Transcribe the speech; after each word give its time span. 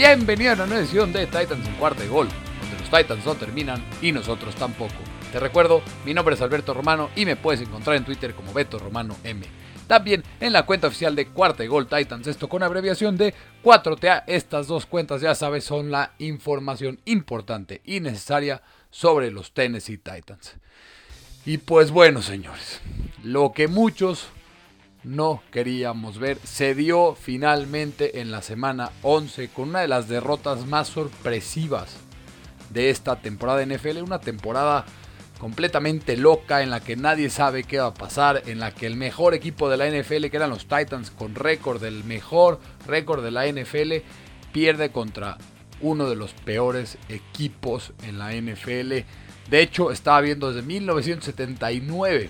Bienvenido 0.00 0.52
a 0.52 0.54
una 0.54 0.64
nueva 0.64 0.80
edición 0.80 1.12
de 1.12 1.26
Titans 1.26 1.68
en 1.68 1.74
cuarta 1.74 2.06
gol, 2.06 2.26
donde 2.26 2.78
los 2.78 2.90
Titans 2.90 3.22
no 3.26 3.34
terminan 3.34 3.84
y 4.00 4.12
nosotros 4.12 4.54
tampoco. 4.54 4.94
Te 5.30 5.38
recuerdo, 5.38 5.82
mi 6.06 6.14
nombre 6.14 6.34
es 6.34 6.40
Alberto 6.40 6.72
Romano 6.72 7.10
y 7.14 7.26
me 7.26 7.36
puedes 7.36 7.60
encontrar 7.60 7.96
en 7.96 8.06
Twitter 8.06 8.34
como 8.34 8.54
Beto 8.54 8.78
Romano 8.78 9.14
M. 9.24 9.44
También 9.86 10.24
en 10.40 10.54
la 10.54 10.64
cuenta 10.64 10.86
oficial 10.86 11.14
de 11.14 11.26
Cuarta 11.26 11.66
Gol 11.66 11.86
Titans, 11.86 12.26
esto 12.28 12.48
con 12.48 12.62
abreviación 12.62 13.18
de 13.18 13.34
4TA. 13.62 14.24
Estas 14.26 14.68
dos 14.68 14.86
cuentas, 14.86 15.20
ya 15.20 15.34
sabes, 15.34 15.64
son 15.64 15.90
la 15.90 16.12
información 16.18 16.98
importante 17.04 17.82
y 17.84 18.00
necesaria 18.00 18.62
sobre 18.88 19.30
los 19.30 19.52
Tennessee 19.52 19.98
Titans. 19.98 20.54
Y 21.44 21.58
pues 21.58 21.90
bueno, 21.90 22.22
señores, 22.22 22.80
lo 23.22 23.52
que 23.52 23.68
muchos 23.68 24.28
no 25.04 25.42
queríamos 25.50 26.18
ver. 26.18 26.38
Se 26.44 26.74
dio 26.74 27.14
finalmente 27.14 28.20
en 28.20 28.30
la 28.30 28.42
semana 28.42 28.90
11 29.02 29.48
con 29.48 29.70
una 29.70 29.80
de 29.80 29.88
las 29.88 30.08
derrotas 30.08 30.66
más 30.66 30.88
sorpresivas 30.88 31.96
de 32.70 32.90
esta 32.90 33.16
temporada 33.16 33.58
de 33.58 33.76
NFL. 33.76 34.02
Una 34.02 34.20
temporada 34.20 34.84
completamente 35.38 36.16
loca 36.16 36.62
en 36.62 36.70
la 36.70 36.80
que 36.80 36.96
nadie 36.96 37.30
sabe 37.30 37.64
qué 37.64 37.78
va 37.78 37.86
a 37.86 37.94
pasar, 37.94 38.42
en 38.46 38.60
la 38.60 38.74
que 38.74 38.86
el 38.86 38.96
mejor 38.96 39.34
equipo 39.34 39.70
de 39.70 39.78
la 39.78 39.88
NFL, 39.88 40.26
que 40.26 40.36
eran 40.36 40.50
los 40.50 40.66
Titans, 40.66 41.10
con 41.10 41.34
récord 41.34 41.80
del 41.80 42.04
mejor 42.04 42.60
récord 42.86 43.24
de 43.24 43.30
la 43.30 43.46
NFL, 43.46 44.04
pierde 44.52 44.90
contra 44.90 45.38
uno 45.80 46.10
de 46.10 46.16
los 46.16 46.32
peores 46.32 46.98
equipos 47.08 47.94
en 48.02 48.18
la 48.18 48.32
NFL. 48.34 49.06
De 49.48 49.62
hecho, 49.62 49.90
estaba 49.90 50.20
viendo 50.20 50.52
desde 50.52 50.66
1979 50.66 52.28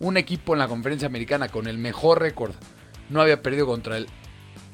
un 0.00 0.16
equipo 0.16 0.52
en 0.52 0.58
la 0.58 0.68
conferencia 0.68 1.06
americana 1.06 1.48
con 1.48 1.66
el 1.66 1.78
mejor 1.78 2.20
récord 2.20 2.54
no 3.10 3.20
había 3.20 3.42
perdido 3.42 3.66
contra 3.66 3.96
el 3.96 4.08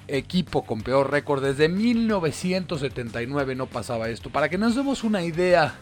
equipo 0.08 0.64
con 0.64 0.82
peor 0.82 1.10
récord 1.10 1.42
desde 1.42 1.68
1979 1.68 3.54
no 3.54 3.66
pasaba 3.66 4.08
esto. 4.08 4.30
Para 4.30 4.48
que 4.48 4.58
nos 4.58 4.74
demos 4.74 5.04
una 5.04 5.22
idea 5.22 5.74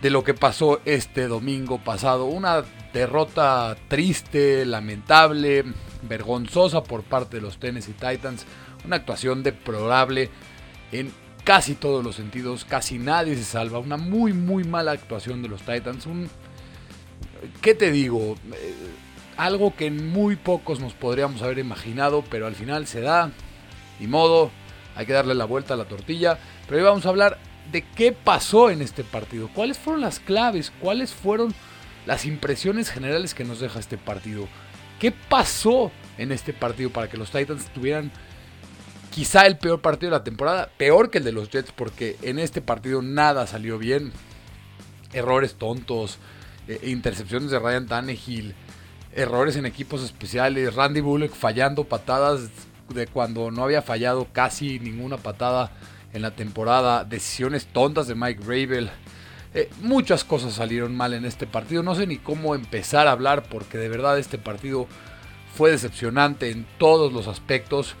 de 0.00 0.10
lo 0.10 0.22
que 0.22 0.34
pasó 0.34 0.80
este 0.84 1.26
domingo 1.26 1.78
pasado, 1.78 2.26
una 2.26 2.62
derrota 2.92 3.76
triste, 3.88 4.64
lamentable, 4.64 5.64
vergonzosa 6.02 6.82
por 6.84 7.02
parte 7.02 7.36
de 7.36 7.42
los 7.42 7.58
Tennessee 7.58 7.92
Titans, 7.92 8.46
una 8.84 8.96
actuación 8.96 9.42
deplorable 9.42 10.30
en 10.92 11.12
casi 11.44 11.74
todos 11.74 12.04
los 12.04 12.16
sentidos, 12.16 12.64
casi 12.64 12.98
nadie 12.98 13.34
se 13.34 13.44
salva, 13.44 13.78
una 13.78 13.96
muy 13.96 14.32
muy 14.32 14.64
mala 14.64 14.92
actuación 14.92 15.42
de 15.42 15.48
los 15.48 15.62
Titans, 15.62 16.06
un 16.06 16.28
¿qué 17.60 17.74
te 17.74 17.90
digo? 17.90 18.36
Eh, 18.52 18.74
algo 19.36 19.74
que 19.74 19.90
muy 19.90 20.36
pocos 20.36 20.80
nos 20.80 20.94
podríamos 20.94 21.42
haber 21.42 21.58
imaginado, 21.58 22.24
pero 22.28 22.46
al 22.46 22.54
final 22.54 22.86
se 22.86 23.00
da. 23.00 23.30
Ni 24.00 24.06
modo, 24.06 24.50
hay 24.96 25.06
que 25.06 25.12
darle 25.12 25.34
la 25.34 25.44
vuelta 25.44 25.74
a 25.74 25.76
la 25.76 25.84
tortilla. 25.84 26.38
Pero 26.66 26.78
hoy 26.78 26.84
vamos 26.84 27.06
a 27.06 27.10
hablar 27.10 27.38
de 27.70 27.82
qué 27.82 28.12
pasó 28.12 28.70
en 28.70 28.82
este 28.82 29.04
partido. 29.04 29.48
¿Cuáles 29.54 29.78
fueron 29.78 30.00
las 30.00 30.18
claves? 30.18 30.72
¿Cuáles 30.80 31.12
fueron 31.12 31.54
las 32.06 32.24
impresiones 32.24 32.90
generales 32.90 33.34
que 33.34 33.44
nos 33.44 33.60
deja 33.60 33.78
este 33.78 33.96
partido? 33.96 34.48
¿Qué 34.98 35.12
pasó 35.12 35.92
en 36.16 36.32
este 36.32 36.52
partido 36.52 36.90
para 36.90 37.08
que 37.08 37.16
los 37.16 37.30
Titans 37.30 37.66
tuvieran 37.72 38.10
quizá 39.14 39.46
el 39.46 39.56
peor 39.56 39.80
partido 39.80 40.10
de 40.10 40.18
la 40.18 40.24
temporada? 40.24 40.70
Peor 40.76 41.10
que 41.10 41.18
el 41.18 41.24
de 41.24 41.32
los 41.32 41.50
Jets 41.50 41.70
porque 41.70 42.16
en 42.22 42.38
este 42.38 42.60
partido 42.60 43.02
nada 43.02 43.46
salió 43.46 43.78
bien. 43.78 44.12
Errores 45.12 45.54
tontos, 45.54 46.18
eh, 46.68 46.80
intercepciones 46.84 47.50
de 47.50 47.58
Ryan 47.58 47.86
Tannehill, 47.86 48.54
errores 49.14 49.56
en 49.56 49.66
equipos 49.66 50.02
especiales, 50.02 50.74
Randy 50.74 51.00
Bullock 51.00 51.34
fallando 51.34 51.84
patadas 51.84 52.50
de 52.94 53.06
cuando 53.06 53.50
no 53.50 53.64
había 53.64 53.82
fallado 53.82 54.28
casi 54.32 54.78
ninguna 54.78 55.16
patada 55.16 55.72
en 56.12 56.22
la 56.22 56.30
temporada, 56.30 57.04
decisiones 57.04 57.66
tontas 57.66 58.06
de 58.06 58.14
Mike 58.14 58.42
Rabel. 58.42 58.90
Eh, 59.54 59.70
muchas 59.80 60.24
cosas 60.24 60.54
salieron 60.54 60.94
mal 60.96 61.14
en 61.14 61.24
este 61.24 61.46
partido. 61.46 61.82
No 61.82 61.94
sé 61.94 62.06
ni 62.06 62.18
cómo 62.18 62.54
empezar 62.54 63.08
a 63.08 63.12
hablar 63.12 63.44
porque 63.44 63.78
de 63.78 63.88
verdad 63.88 64.18
este 64.18 64.38
partido 64.38 64.86
fue 65.54 65.70
decepcionante 65.70 66.50
en 66.50 66.66
todos 66.78 67.12
los 67.12 67.28
aspectos. 67.28 67.94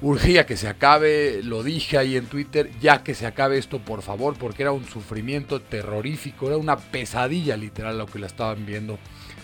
Urgía 0.00 0.46
que 0.46 0.56
se 0.56 0.68
acabe, 0.68 1.42
lo 1.42 1.64
dije 1.64 1.98
ahí 1.98 2.16
en 2.16 2.26
Twitter, 2.26 2.70
ya 2.80 3.02
que 3.02 3.14
se 3.14 3.26
acabe 3.26 3.58
esto 3.58 3.80
por 3.80 4.02
favor, 4.02 4.36
porque 4.38 4.62
era 4.62 4.70
un 4.70 4.86
sufrimiento 4.86 5.60
terrorífico, 5.60 6.46
era 6.46 6.56
una 6.56 6.76
pesadilla 6.76 7.56
literal 7.56 7.98
lo 7.98 8.06
que 8.06 8.20
la 8.20 8.28
estaban 8.28 8.64
viendo 8.64 8.96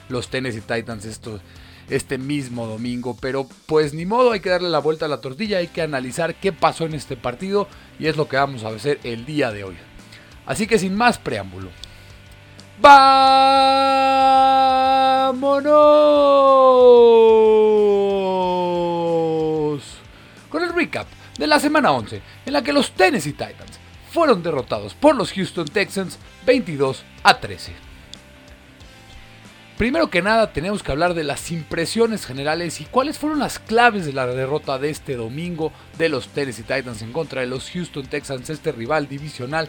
los 0.08 0.28
Tennessee 0.28 0.60
Titans 0.60 1.06
esto, 1.06 1.40
este 1.90 2.18
mismo 2.18 2.68
domingo. 2.68 3.16
Pero 3.20 3.48
pues 3.66 3.94
ni 3.94 4.06
modo, 4.06 4.30
hay 4.30 4.38
que 4.38 4.50
darle 4.50 4.68
la 4.68 4.78
vuelta 4.78 5.06
a 5.06 5.08
la 5.08 5.20
tortilla, 5.20 5.58
hay 5.58 5.66
que 5.66 5.82
analizar 5.82 6.36
qué 6.36 6.52
pasó 6.52 6.86
en 6.86 6.94
este 6.94 7.16
partido 7.16 7.66
y 7.98 8.06
es 8.06 8.16
lo 8.16 8.28
que 8.28 8.36
vamos 8.36 8.62
a 8.62 8.68
hacer 8.68 9.00
el 9.02 9.26
día 9.26 9.50
de 9.50 9.64
hoy. 9.64 9.74
Así 10.46 10.68
que 10.68 10.78
sin 10.78 10.94
más 10.94 11.18
preámbulo, 11.18 11.70
¡vámonos! 12.80 13.34
con 20.54 20.62
el 20.62 20.72
recap 20.72 21.08
de 21.38 21.46
la 21.46 21.60
semana 21.60 21.92
11, 21.92 22.22
en 22.46 22.52
la 22.52 22.62
que 22.62 22.72
los 22.72 22.92
Tennessee 22.92 23.32
Titans 23.32 23.78
fueron 24.10 24.42
derrotados 24.42 24.94
por 24.94 25.16
los 25.16 25.32
Houston 25.32 25.66
Texans 25.66 26.18
22 26.46 27.04
a 27.22 27.40
13. 27.40 27.72
Primero 29.76 30.08
que 30.08 30.22
nada 30.22 30.52
tenemos 30.52 30.84
que 30.84 30.92
hablar 30.92 31.14
de 31.14 31.24
las 31.24 31.50
impresiones 31.50 32.24
generales 32.24 32.80
y 32.80 32.84
cuáles 32.84 33.18
fueron 33.18 33.40
las 33.40 33.58
claves 33.58 34.06
de 34.06 34.12
la 34.12 34.24
derrota 34.26 34.78
de 34.78 34.90
este 34.90 35.16
domingo 35.16 35.72
de 35.98 36.08
los 36.08 36.28
Tennessee 36.28 36.62
Titans 36.62 37.02
en 37.02 37.12
contra 37.12 37.40
de 37.40 37.48
los 37.48 37.70
Houston 37.70 38.06
Texans, 38.06 38.50
este 38.50 38.70
rival 38.70 39.08
divisional 39.08 39.68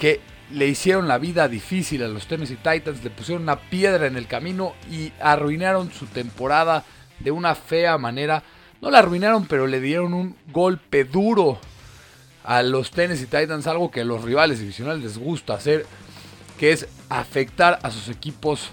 que 0.00 0.20
le 0.50 0.66
hicieron 0.66 1.06
la 1.06 1.18
vida 1.18 1.46
difícil 1.48 2.02
a 2.02 2.08
los 2.08 2.26
Tennessee 2.26 2.56
Titans, 2.56 3.04
le 3.04 3.10
pusieron 3.10 3.44
una 3.44 3.60
piedra 3.60 4.08
en 4.08 4.16
el 4.16 4.26
camino 4.26 4.74
y 4.90 5.12
arruinaron 5.20 5.92
su 5.92 6.06
temporada 6.06 6.84
de 7.20 7.30
una 7.30 7.54
fea 7.54 7.96
manera 7.98 8.42
no 8.82 8.90
la 8.90 8.98
arruinaron, 8.98 9.46
pero 9.46 9.68
le 9.68 9.80
dieron 9.80 10.12
un 10.12 10.36
golpe 10.52 11.04
duro 11.04 11.58
a 12.44 12.64
los 12.64 12.90
Tennessee 12.90 13.26
Titans, 13.26 13.68
algo 13.68 13.92
que 13.92 14.00
a 14.00 14.04
los 14.04 14.22
rivales 14.24 14.58
divisionales 14.58 15.04
les 15.04 15.18
gusta 15.18 15.54
hacer, 15.54 15.86
que 16.58 16.72
es 16.72 16.88
afectar 17.08 17.78
a 17.84 17.92
sus 17.92 18.08
equipos 18.08 18.70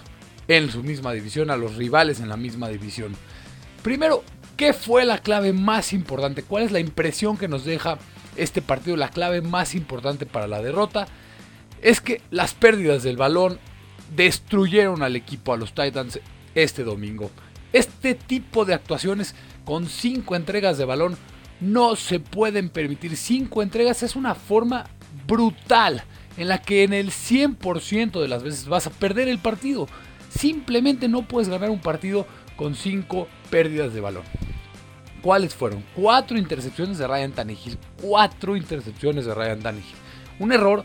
en 0.48 0.68
su 0.70 0.82
misma 0.82 1.12
división, 1.12 1.48
a 1.48 1.56
los 1.56 1.76
rivales 1.76 2.18
en 2.18 2.28
la 2.28 2.36
misma 2.36 2.68
división. 2.68 3.14
Primero, 3.84 4.24
¿qué 4.56 4.72
fue 4.72 5.04
la 5.04 5.18
clave 5.18 5.52
más 5.52 5.92
importante? 5.92 6.42
¿Cuál 6.42 6.64
es 6.64 6.72
la 6.72 6.80
impresión 6.80 7.38
que 7.38 7.46
nos 7.46 7.64
deja 7.64 7.98
este 8.36 8.62
partido? 8.62 8.96
La 8.96 9.10
clave 9.10 9.42
más 9.42 9.76
importante 9.76 10.26
para 10.26 10.48
la 10.48 10.60
derrota 10.60 11.06
es 11.82 12.00
que 12.00 12.20
las 12.32 12.52
pérdidas 12.52 13.04
del 13.04 13.16
balón 13.16 13.60
destruyeron 14.16 15.04
al 15.04 15.14
equipo, 15.14 15.52
a 15.52 15.56
los 15.56 15.72
Titans, 15.72 16.18
este 16.56 16.82
domingo. 16.82 17.30
Este 17.72 18.14
tipo 18.14 18.64
de 18.64 18.74
actuaciones 18.74 19.34
con 19.64 19.86
5 19.86 20.34
entregas 20.34 20.78
de 20.78 20.84
balón 20.84 21.16
no 21.60 21.94
se 21.96 22.20
pueden 22.20 22.68
permitir. 22.68 23.16
5 23.16 23.62
entregas 23.62 24.02
es 24.02 24.16
una 24.16 24.34
forma 24.34 24.86
brutal 25.26 26.02
en 26.36 26.48
la 26.48 26.62
que 26.62 26.84
en 26.84 26.92
el 26.92 27.10
100% 27.10 28.20
de 28.20 28.28
las 28.28 28.42
veces 28.42 28.66
vas 28.66 28.86
a 28.86 28.90
perder 28.90 29.28
el 29.28 29.38
partido. 29.38 29.86
Simplemente 30.30 31.08
no 31.08 31.26
puedes 31.26 31.48
ganar 31.48 31.70
un 31.70 31.80
partido 31.80 32.26
con 32.56 32.74
5 32.74 33.28
pérdidas 33.50 33.94
de 33.94 34.00
balón. 34.00 34.24
¿Cuáles 35.22 35.54
fueron? 35.54 35.84
4 35.96 36.38
intercepciones 36.38 36.98
de 36.98 37.06
Ryan 37.06 37.32
Tannehill. 37.32 37.78
4 38.02 38.56
intercepciones 38.56 39.26
de 39.26 39.34
Ryan 39.34 39.60
Tannehill. 39.60 39.96
Un 40.38 40.52
error 40.52 40.84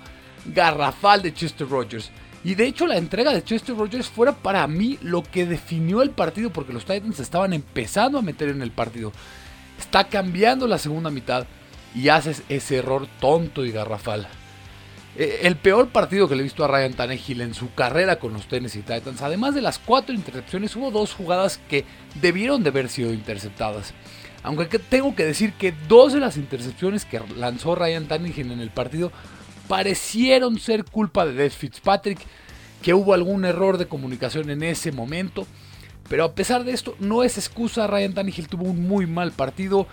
garrafal 0.54 1.22
de 1.22 1.34
Chester 1.34 1.68
Rogers. 1.68 2.12
Y 2.46 2.54
de 2.54 2.68
hecho 2.68 2.86
la 2.86 2.98
entrega 2.98 3.34
de 3.34 3.44
Chester 3.44 3.76
Rogers 3.76 4.08
fuera 4.08 4.32
para 4.32 4.68
mí 4.68 5.00
lo 5.02 5.24
que 5.24 5.48
definió 5.48 6.04
el 6.04 6.12
partido 6.12 6.52
porque 6.52 6.74
los 6.74 6.86
Titans 6.86 7.20
estaban 7.20 7.54
empezando 7.54 8.20
a 8.20 8.22
meter 8.22 8.50
en 8.50 8.62
el 8.62 8.70
partido. 8.70 9.12
Está 9.80 10.04
cambiando 10.04 10.68
la 10.68 10.78
segunda 10.78 11.10
mitad 11.10 11.48
y 11.96 12.10
haces 12.10 12.44
ese 12.48 12.78
error 12.78 13.08
tonto 13.20 13.66
y 13.66 13.72
garrafal. 13.72 14.28
E, 15.18 15.40
el 15.42 15.56
peor 15.56 15.90
partido 15.90 16.28
que 16.30 16.36
le 16.36 16.42
he 16.42 16.44
visto 16.44 16.64
a 16.64 16.68
Ryan 16.68 16.94
Tannehill 16.94 17.42
en 17.42 17.56
su 17.56 17.74
carrera 17.74 18.20
con 18.20 18.34
los 18.34 18.48
Tennessee 18.48 18.84
Titans, 18.84 19.24
además 19.24 19.56
de 19.56 19.64
las 19.64 19.80
cuatro 19.80 20.14
intercepciones, 20.14 20.76
hubo 20.76 20.92
dos 20.92 21.16
jugadas 21.16 21.60
que 21.68 21.84
debieron 22.22 22.62
de 22.62 22.70
haber 22.70 22.90
sido 22.90 23.12
interceptadas. 23.12 23.96
Aunque 24.44 24.78
tengo 24.78 25.16
que 25.16 25.26
decir 25.26 25.54
que 25.54 25.74
dos 25.88 26.14
de 26.14 26.20
las 26.20 26.38
intercepciones 26.38 27.06
que 27.06 27.20
lanzó 27.36 27.74
Ryan 27.74 28.08
Tannehill 28.08 28.52
en 28.52 28.60
el 28.60 28.70
partido 28.70 29.12
parecieron 29.68 30.60
ser 30.60 30.86
culpa 30.86 31.26
de 31.26 31.34
Des 31.34 31.56
Fitzpatrick, 31.56 32.20
que 32.82 32.94
hubo 32.94 33.14
algún 33.14 33.46
error 33.46 33.78
de 33.78 33.88
comunicación 33.88 34.50
en 34.50 34.64
ese 34.64 34.92
momento. 34.92 35.48
Pero 36.10 36.24
a 36.24 36.36
pesar 36.36 36.64
de 36.64 36.72
esto, 36.72 36.96
no 37.00 37.24
es 37.24 37.38
excusa. 37.38 37.88
Ryan 37.88 38.14
Tannehill 38.14 38.48
tuvo 38.48 38.66
un 38.66 38.88
muy 38.88 39.08
mal 39.08 39.32
partido. 39.32 39.88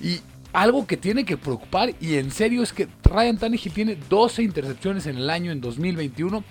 Y 0.00 0.20
algo 0.52 0.86
que 0.86 0.96
tiene 0.96 1.24
que 1.24 1.36
preocupar, 1.36 1.94
y 2.00 2.14
en 2.14 2.30
serio, 2.30 2.62
es 2.62 2.72
que 2.72 2.88
Ryan 3.02 3.38
Tannehill 3.38 3.72
tiene 3.72 3.96
12 4.08 4.42
intercepciones 4.42 5.06
en 5.06 5.16
el 5.16 5.30
año 5.30 5.50
en 5.50 5.60
2021, 5.60 6.44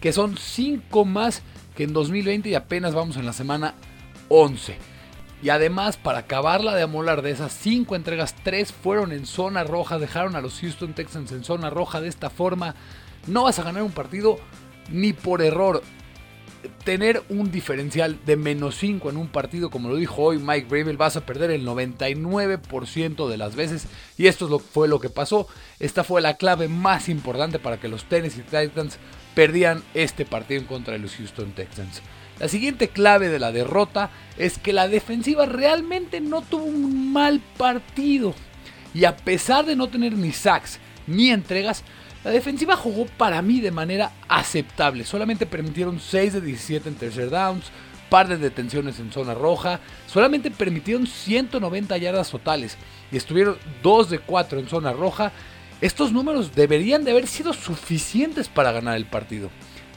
que 0.00 0.12
son 0.12 0.36
5 0.36 1.04
más 1.04 1.42
que 1.76 1.84
en 1.84 1.92
2020 1.92 2.48
y 2.48 2.54
apenas 2.54 2.94
vamos 2.94 3.16
en 3.16 3.24
la 3.24 3.32
semana 3.32 3.74
11. 4.28 4.76
Y 5.42 5.50
además, 5.50 5.96
para 5.96 6.20
acabarla 6.20 6.74
de 6.74 6.82
amolar 6.82 7.22
de 7.22 7.30
esas 7.30 7.52
5 7.52 7.94
entregas, 7.94 8.34
3 8.42 8.72
fueron 8.72 9.12
en 9.12 9.24
zona 9.24 9.62
roja, 9.62 9.98
dejaron 9.98 10.34
a 10.34 10.40
los 10.40 10.60
Houston 10.60 10.94
Texans 10.94 11.30
en 11.30 11.44
zona 11.44 11.70
roja 11.70 12.00
de 12.00 12.08
esta 12.08 12.28
forma. 12.28 12.74
No 13.26 13.44
vas 13.44 13.58
a 13.58 13.62
ganar 13.62 13.82
un 13.82 13.92
partido 13.92 14.38
ni 14.90 15.12
por 15.12 15.40
error. 15.42 15.82
Tener 16.84 17.22
un 17.28 17.52
diferencial 17.52 18.18
de 18.26 18.36
menos 18.36 18.76
5 18.78 19.10
en 19.10 19.16
un 19.16 19.28
partido, 19.28 19.70
como 19.70 19.88
lo 19.88 19.94
dijo 19.94 20.22
hoy 20.22 20.38
Mike 20.38 20.66
Bravel, 20.68 20.96
vas 20.96 21.16
a 21.16 21.24
perder 21.24 21.52
el 21.52 21.64
99% 21.64 23.28
de 23.28 23.36
las 23.36 23.54
veces. 23.54 23.86
Y 24.16 24.26
esto 24.26 24.58
fue 24.58 24.88
lo 24.88 24.98
que 24.98 25.08
pasó. 25.08 25.46
Esta 25.78 26.02
fue 26.02 26.20
la 26.20 26.36
clave 26.36 26.66
más 26.66 27.08
importante 27.08 27.60
para 27.60 27.78
que 27.78 27.86
los 27.86 28.06
Tennessee 28.06 28.42
Titans 28.42 28.98
perdían 29.36 29.84
este 29.94 30.24
partido 30.24 30.60
en 30.60 30.66
contra 30.66 30.94
de 30.94 30.98
los 30.98 31.14
Houston 31.14 31.52
Texans. 31.52 32.02
La 32.38 32.48
siguiente 32.48 32.88
clave 32.88 33.28
de 33.28 33.38
la 33.38 33.52
derrota 33.52 34.10
es 34.36 34.58
que 34.58 34.72
la 34.72 34.88
defensiva 34.88 35.46
realmente 35.46 36.20
no 36.20 36.42
tuvo 36.42 36.64
un 36.64 37.12
mal 37.12 37.40
partido. 37.56 38.34
Y 38.94 39.04
a 39.04 39.16
pesar 39.16 39.66
de 39.66 39.76
no 39.76 39.88
tener 39.88 40.12
ni 40.12 40.32
sacks 40.32 40.78
ni 41.06 41.30
entregas, 41.30 41.82
la 42.24 42.30
defensiva 42.30 42.76
jugó 42.76 43.06
para 43.06 43.42
mí 43.42 43.60
de 43.60 43.70
manera 43.70 44.12
aceptable. 44.28 45.04
Solamente 45.04 45.46
permitieron 45.46 46.00
6 46.00 46.34
de 46.34 46.40
17 46.40 46.88
en 46.88 46.94
tercer 46.94 47.30
downs, 47.30 47.66
par 48.08 48.28
de 48.28 48.38
detenciones 48.38 48.98
en 49.00 49.12
zona 49.12 49.34
roja, 49.34 49.80
solamente 50.06 50.50
permitieron 50.50 51.06
190 51.06 51.96
yardas 51.98 52.30
totales 52.30 52.76
y 53.12 53.16
estuvieron 53.16 53.56
2 53.82 54.10
de 54.10 54.18
4 54.18 54.60
en 54.60 54.68
zona 54.68 54.92
roja. 54.92 55.32
Estos 55.80 56.12
números 56.12 56.54
deberían 56.54 57.04
de 57.04 57.12
haber 57.12 57.26
sido 57.26 57.52
suficientes 57.52 58.48
para 58.48 58.72
ganar 58.72 58.96
el 58.96 59.06
partido. 59.06 59.50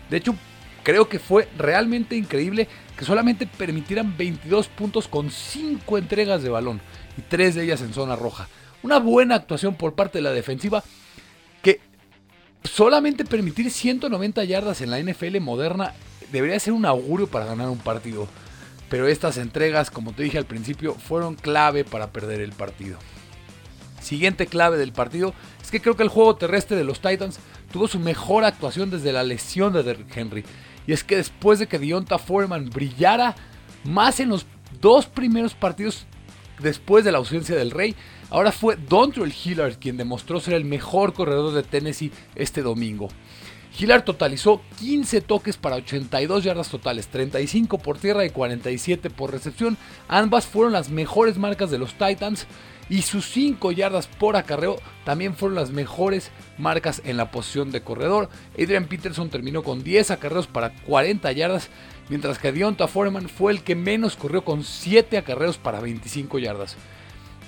De 0.09 0.17
hecho, 0.17 0.35
Creo 0.83 1.07
que 1.07 1.19
fue 1.19 1.47
realmente 1.57 2.15
increíble 2.15 2.67
que 2.97 3.05
solamente 3.05 3.45
permitieran 3.45 4.17
22 4.17 4.67
puntos 4.67 5.07
con 5.07 5.29
5 5.29 5.97
entregas 5.97 6.41
de 6.41 6.49
balón 6.49 6.81
y 7.17 7.21
3 7.21 7.55
de 7.55 7.63
ellas 7.63 7.81
en 7.81 7.93
zona 7.93 8.15
roja. 8.15 8.47
Una 8.83 8.97
buena 8.97 9.35
actuación 9.35 9.75
por 9.75 9.93
parte 9.93 10.17
de 10.17 10.23
la 10.23 10.31
defensiva 10.31 10.83
que 11.61 11.79
solamente 12.63 13.25
permitir 13.25 13.69
190 13.69 14.43
yardas 14.43 14.81
en 14.81 14.89
la 14.89 14.99
NFL 14.99 15.39
moderna 15.39 15.93
debería 16.31 16.59
ser 16.59 16.73
un 16.73 16.85
augurio 16.85 17.27
para 17.27 17.45
ganar 17.45 17.69
un 17.69 17.77
partido. 17.77 18.27
Pero 18.89 19.07
estas 19.07 19.37
entregas, 19.37 19.91
como 19.91 20.13
te 20.13 20.23
dije 20.23 20.37
al 20.37 20.45
principio, 20.45 20.95
fueron 20.95 21.35
clave 21.35 21.85
para 21.85 22.11
perder 22.11 22.41
el 22.41 22.51
partido. 22.51 22.97
Siguiente 24.01 24.47
clave 24.47 24.77
del 24.77 24.91
partido 24.91 25.33
es 25.61 25.71
que 25.71 25.79
creo 25.79 25.95
que 25.95 26.03
el 26.03 26.09
juego 26.09 26.35
terrestre 26.35 26.75
de 26.75 26.83
los 26.83 26.99
Titans 27.01 27.39
tuvo 27.71 27.87
su 27.87 27.99
mejor 27.99 28.43
actuación 28.43 28.89
desde 28.89 29.13
la 29.13 29.23
lesión 29.23 29.71
de 29.73 29.83
Derrick 29.83 30.17
Henry. 30.17 30.43
Y 30.87 30.93
es 30.93 31.03
que 31.03 31.17
después 31.17 31.59
de 31.59 31.67
que 31.67 31.79
Dionta 31.79 32.17
Foreman 32.17 32.69
brillara 32.69 33.35
más 33.83 34.19
en 34.19 34.29
los 34.29 34.45
dos 34.81 35.05
primeros 35.05 35.53
partidos 35.53 36.05
después 36.59 37.05
de 37.05 37.11
la 37.11 37.19
ausencia 37.19 37.55
del 37.55 37.71
Rey, 37.71 37.95
ahora 38.29 38.51
fue 38.51 38.75
Dontrell 38.75 39.33
Hillard 39.33 39.77
quien 39.77 39.97
demostró 39.97 40.39
ser 40.39 40.55
el 40.55 40.65
mejor 40.65 41.13
corredor 41.13 41.53
de 41.53 41.63
Tennessee 41.63 42.11
este 42.35 42.61
domingo. 42.61 43.09
Hillard 43.77 44.03
totalizó 44.03 44.61
15 44.79 45.21
toques 45.21 45.57
para 45.57 45.77
82 45.77 46.43
yardas 46.43 46.69
totales, 46.69 47.07
35 47.07 47.77
por 47.77 47.97
tierra 47.97 48.25
y 48.25 48.29
47 48.29 49.09
por 49.09 49.31
recepción. 49.31 49.77
Ambas 50.09 50.45
fueron 50.45 50.73
las 50.73 50.89
mejores 50.89 51.37
marcas 51.37 51.71
de 51.71 51.77
los 51.77 51.93
Titans 51.93 52.47
y 52.91 53.03
sus 53.03 53.25
5 53.27 53.71
yardas 53.71 54.07
por 54.07 54.35
acarreo 54.35 54.77
también 55.05 55.33
fueron 55.33 55.55
las 55.55 55.71
mejores 55.71 56.29
marcas 56.57 57.01
en 57.05 57.15
la 57.15 57.31
posición 57.31 57.71
de 57.71 57.81
corredor. 57.81 58.27
Adrian 58.53 58.85
Peterson 58.85 59.29
terminó 59.29 59.63
con 59.63 59.81
10 59.81 60.11
acarreos 60.11 60.47
para 60.47 60.73
40 60.83 61.31
yardas, 61.31 61.69
mientras 62.09 62.37
que 62.37 62.51
Dionta 62.51 62.89
Foreman 62.89 63.29
fue 63.29 63.53
el 63.53 63.63
que 63.63 63.75
menos 63.75 64.17
corrió 64.17 64.43
con 64.43 64.65
7 64.65 65.17
acarreos 65.17 65.57
para 65.57 65.79
25 65.79 66.37
yardas. 66.39 66.75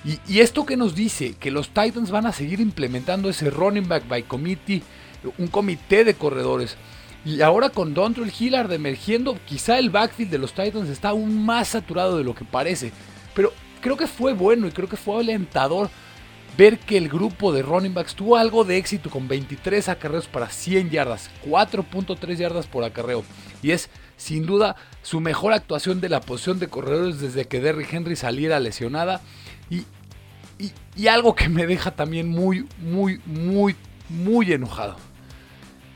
Y, 0.02 0.40
esto 0.40 0.64
que 0.64 0.78
nos 0.78 0.94
dice 0.94 1.34
que 1.38 1.50
los 1.50 1.68
Titans 1.68 2.10
van 2.10 2.24
a 2.24 2.32
seguir 2.32 2.60
implementando 2.60 3.28
ese 3.28 3.50
running 3.50 3.86
back 3.86 4.08
by 4.08 4.22
committee, 4.22 4.82
un 5.36 5.48
comité 5.48 6.04
de 6.04 6.14
corredores. 6.14 6.76
Y 7.26 7.42
ahora 7.42 7.68
con 7.68 7.92
Dontrell 7.92 8.32
Hillard 8.38 8.72
emergiendo, 8.72 9.38
quizá 9.44 9.78
el 9.78 9.90
backfield 9.90 10.30
de 10.30 10.38
los 10.38 10.54
Titans 10.54 10.88
está 10.88 11.10
aún 11.10 11.44
más 11.44 11.68
saturado 11.68 12.16
de 12.16 12.24
lo 12.24 12.34
que 12.34 12.46
parece. 12.46 12.92
Pero 13.34 13.52
creo 13.84 13.98
que 13.98 14.06
fue 14.06 14.32
bueno 14.32 14.66
y 14.66 14.70
creo 14.70 14.88
que 14.88 14.96
fue 14.96 15.20
alentador 15.20 15.90
ver 16.56 16.78
que 16.78 16.96
el 16.96 17.10
grupo 17.10 17.52
de 17.52 17.60
running 17.60 17.92
backs 17.92 18.14
tuvo 18.14 18.38
algo 18.38 18.64
de 18.64 18.78
éxito 18.78 19.10
con 19.10 19.28
23 19.28 19.90
acarreos 19.90 20.26
para 20.26 20.48
100 20.48 20.88
yardas, 20.88 21.30
4.3 21.44 22.34
yardas 22.34 22.66
por 22.66 22.82
acarreo. 22.82 23.24
Y 23.62 23.72
es 23.72 23.90
sin 24.16 24.46
duda 24.46 24.76
su 25.02 25.20
mejor 25.20 25.52
actuación 25.52 26.00
de 26.00 26.08
la 26.08 26.22
posición 26.22 26.58
de 26.58 26.68
corredores 26.68 27.20
desde 27.20 27.44
que 27.44 27.60
Derrick 27.60 27.92
Henry 27.92 28.16
saliera 28.16 28.58
lesionada. 28.58 29.20
Y, 29.68 29.80
y, 30.58 30.72
y 30.96 31.08
algo 31.08 31.34
que 31.34 31.50
me 31.50 31.66
deja 31.66 31.90
también 31.90 32.30
muy, 32.30 32.66
muy, 32.78 33.20
muy, 33.26 33.76
muy 34.08 34.50
enojado. 34.50 34.96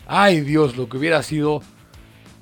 Ay 0.06 0.43
Dios, 0.43 0.76
lo 0.76 0.90
que 0.90 0.99
hubiera 0.99 1.23
sido 1.23 1.62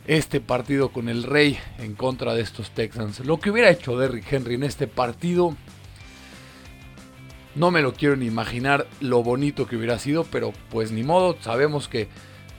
este 0.07 0.41
partido 0.41 0.91
con 0.91 1.09
el 1.09 1.25
Rey 1.25 1.59
en 1.79 1.95
contra 1.95 2.35
de 2.35 2.43
estos 2.43 2.71
Texans. 2.71 3.21
Lo 3.21 3.41
que 3.41 3.51
hubiera 3.51 3.71
hecho 3.71 3.99
Derrick 3.99 4.33
Henry 4.33 4.55
en 4.55 4.63
este 4.63 4.87
partido, 4.87 5.57
no 7.55 7.71
me 7.71 7.83
lo 7.83 7.95
quiero 7.95 8.17
ni 8.17 8.27
imaginar 8.27 8.87
lo 9.01 9.23
bonito 9.23 9.67
que 9.67 9.77
hubiera 9.77 9.99
sido, 9.99 10.25
pero 10.25 10.53
pues 10.71 10.93
ni 10.93 11.03
modo, 11.03 11.37
sabemos 11.41 11.89
que 11.89 12.09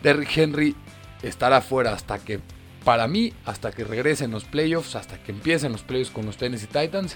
Derrick 0.04 0.36
Henry 0.38 0.76
estará 1.22 1.62
fuera 1.62 1.94
hasta 1.94 2.20
que, 2.20 2.40
para 2.84 3.08
mí, 3.08 3.34
hasta 3.46 3.72
que 3.72 3.84
regresen 3.84 4.32
los 4.32 4.44
playoffs, 4.44 4.96
hasta 4.96 5.22
que 5.22 5.32
empiecen 5.32 5.72
los 5.72 5.84
playoffs 5.84 6.12
con 6.12 6.26
los 6.26 6.38
Tennessee 6.38 6.68
Titans. 6.68 7.16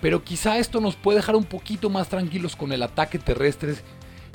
Pero 0.00 0.22
quizá 0.22 0.58
esto 0.58 0.80
nos 0.80 0.94
puede 0.94 1.18
dejar 1.18 1.36
un 1.36 1.44
poquito 1.44 1.90
más 1.90 2.08
tranquilos 2.08 2.54
con 2.54 2.70
el 2.70 2.82
ataque 2.82 3.18
terrestre 3.18 3.74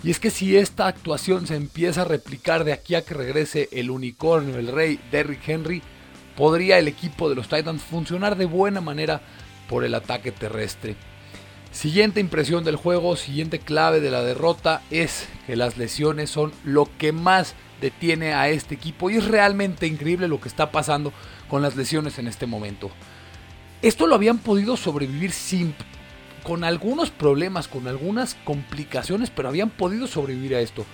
y 0.04 0.10
es 0.10 0.20
que 0.20 0.32
si 0.32 0.58
esta 0.58 0.88
actuación 0.88 1.46
se 1.46 1.56
empieza 1.56 2.02
a 2.02 2.06
replicar 2.06 2.64
de 2.64 2.74
aquí 2.74 2.96
a 2.96 3.04
que 3.04 3.14
regrese 3.14 3.70
el 3.72 3.92
unicornio, 3.92 4.58
el 4.58 4.68
rey 4.68 5.00
Derrick 5.12 5.48
Henry, 5.48 5.82
podría 6.36 6.80
el 6.80 6.88
equipo 6.88 7.30
de 7.30 7.36
los 7.36 7.48
Titans 7.48 7.84
funcionar 7.84 8.36
de 8.36 8.46
buena 8.46 8.82
manera 8.82 9.22
por 9.70 9.84
el 9.84 9.94
ataque 9.94 10.32
terrestre. 10.32 10.96
Siguiente 11.72 12.20
impresión 12.20 12.64
del 12.64 12.76
juego, 12.76 13.16
siguiente 13.16 13.60
clave 13.60 14.02
de 14.02 14.12
la 14.12 14.24
derrota 14.24 14.82
es 14.90 15.28
que 15.48 15.56
las 15.56 15.78
lesiones 15.78 16.30
son 16.30 16.52
lo 16.66 16.90
que 16.98 17.12
más 17.12 17.56
detiene 17.80 18.34
a 18.34 18.50
este 18.50 18.76
equipo 18.76 19.10
y 19.10 19.18
es 19.18 19.26
realmente 19.26 19.88
increíble 19.88 20.28
lo 20.28 20.42
que 20.42 20.50
está 20.50 20.72
pasando 20.72 21.14
con 21.48 21.62
las 21.62 21.76
lesiones 21.76 22.20
en 22.20 22.28
este 22.28 22.46
momento. 22.46 22.92
Esto 23.82 24.06
lo 24.06 24.16
habían 24.16 24.40
podido 24.40 24.78
sobrevivir 24.78 25.32
sin 25.32 25.74
con 26.44 26.64
algunos 26.64 27.12
problemas, 27.12 27.68
con 27.68 27.88
algunas 27.88 28.36
complicaciones, 28.44 29.30
pero 29.30 29.50
habían 29.50 29.70
podido 29.70 30.08
sobrevivir 30.08 30.56
a 30.56 30.60
esto. 30.60 30.86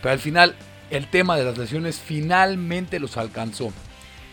Pero 0.00 0.12
al 0.12 0.18
final, 0.18 0.56
el 0.90 1.08
tema 1.08 1.36
de 1.36 1.44
las 1.44 1.58
lesiones 1.58 1.98
finalmente 1.98 3.00
los 3.00 3.16
alcanzó. 3.16 3.72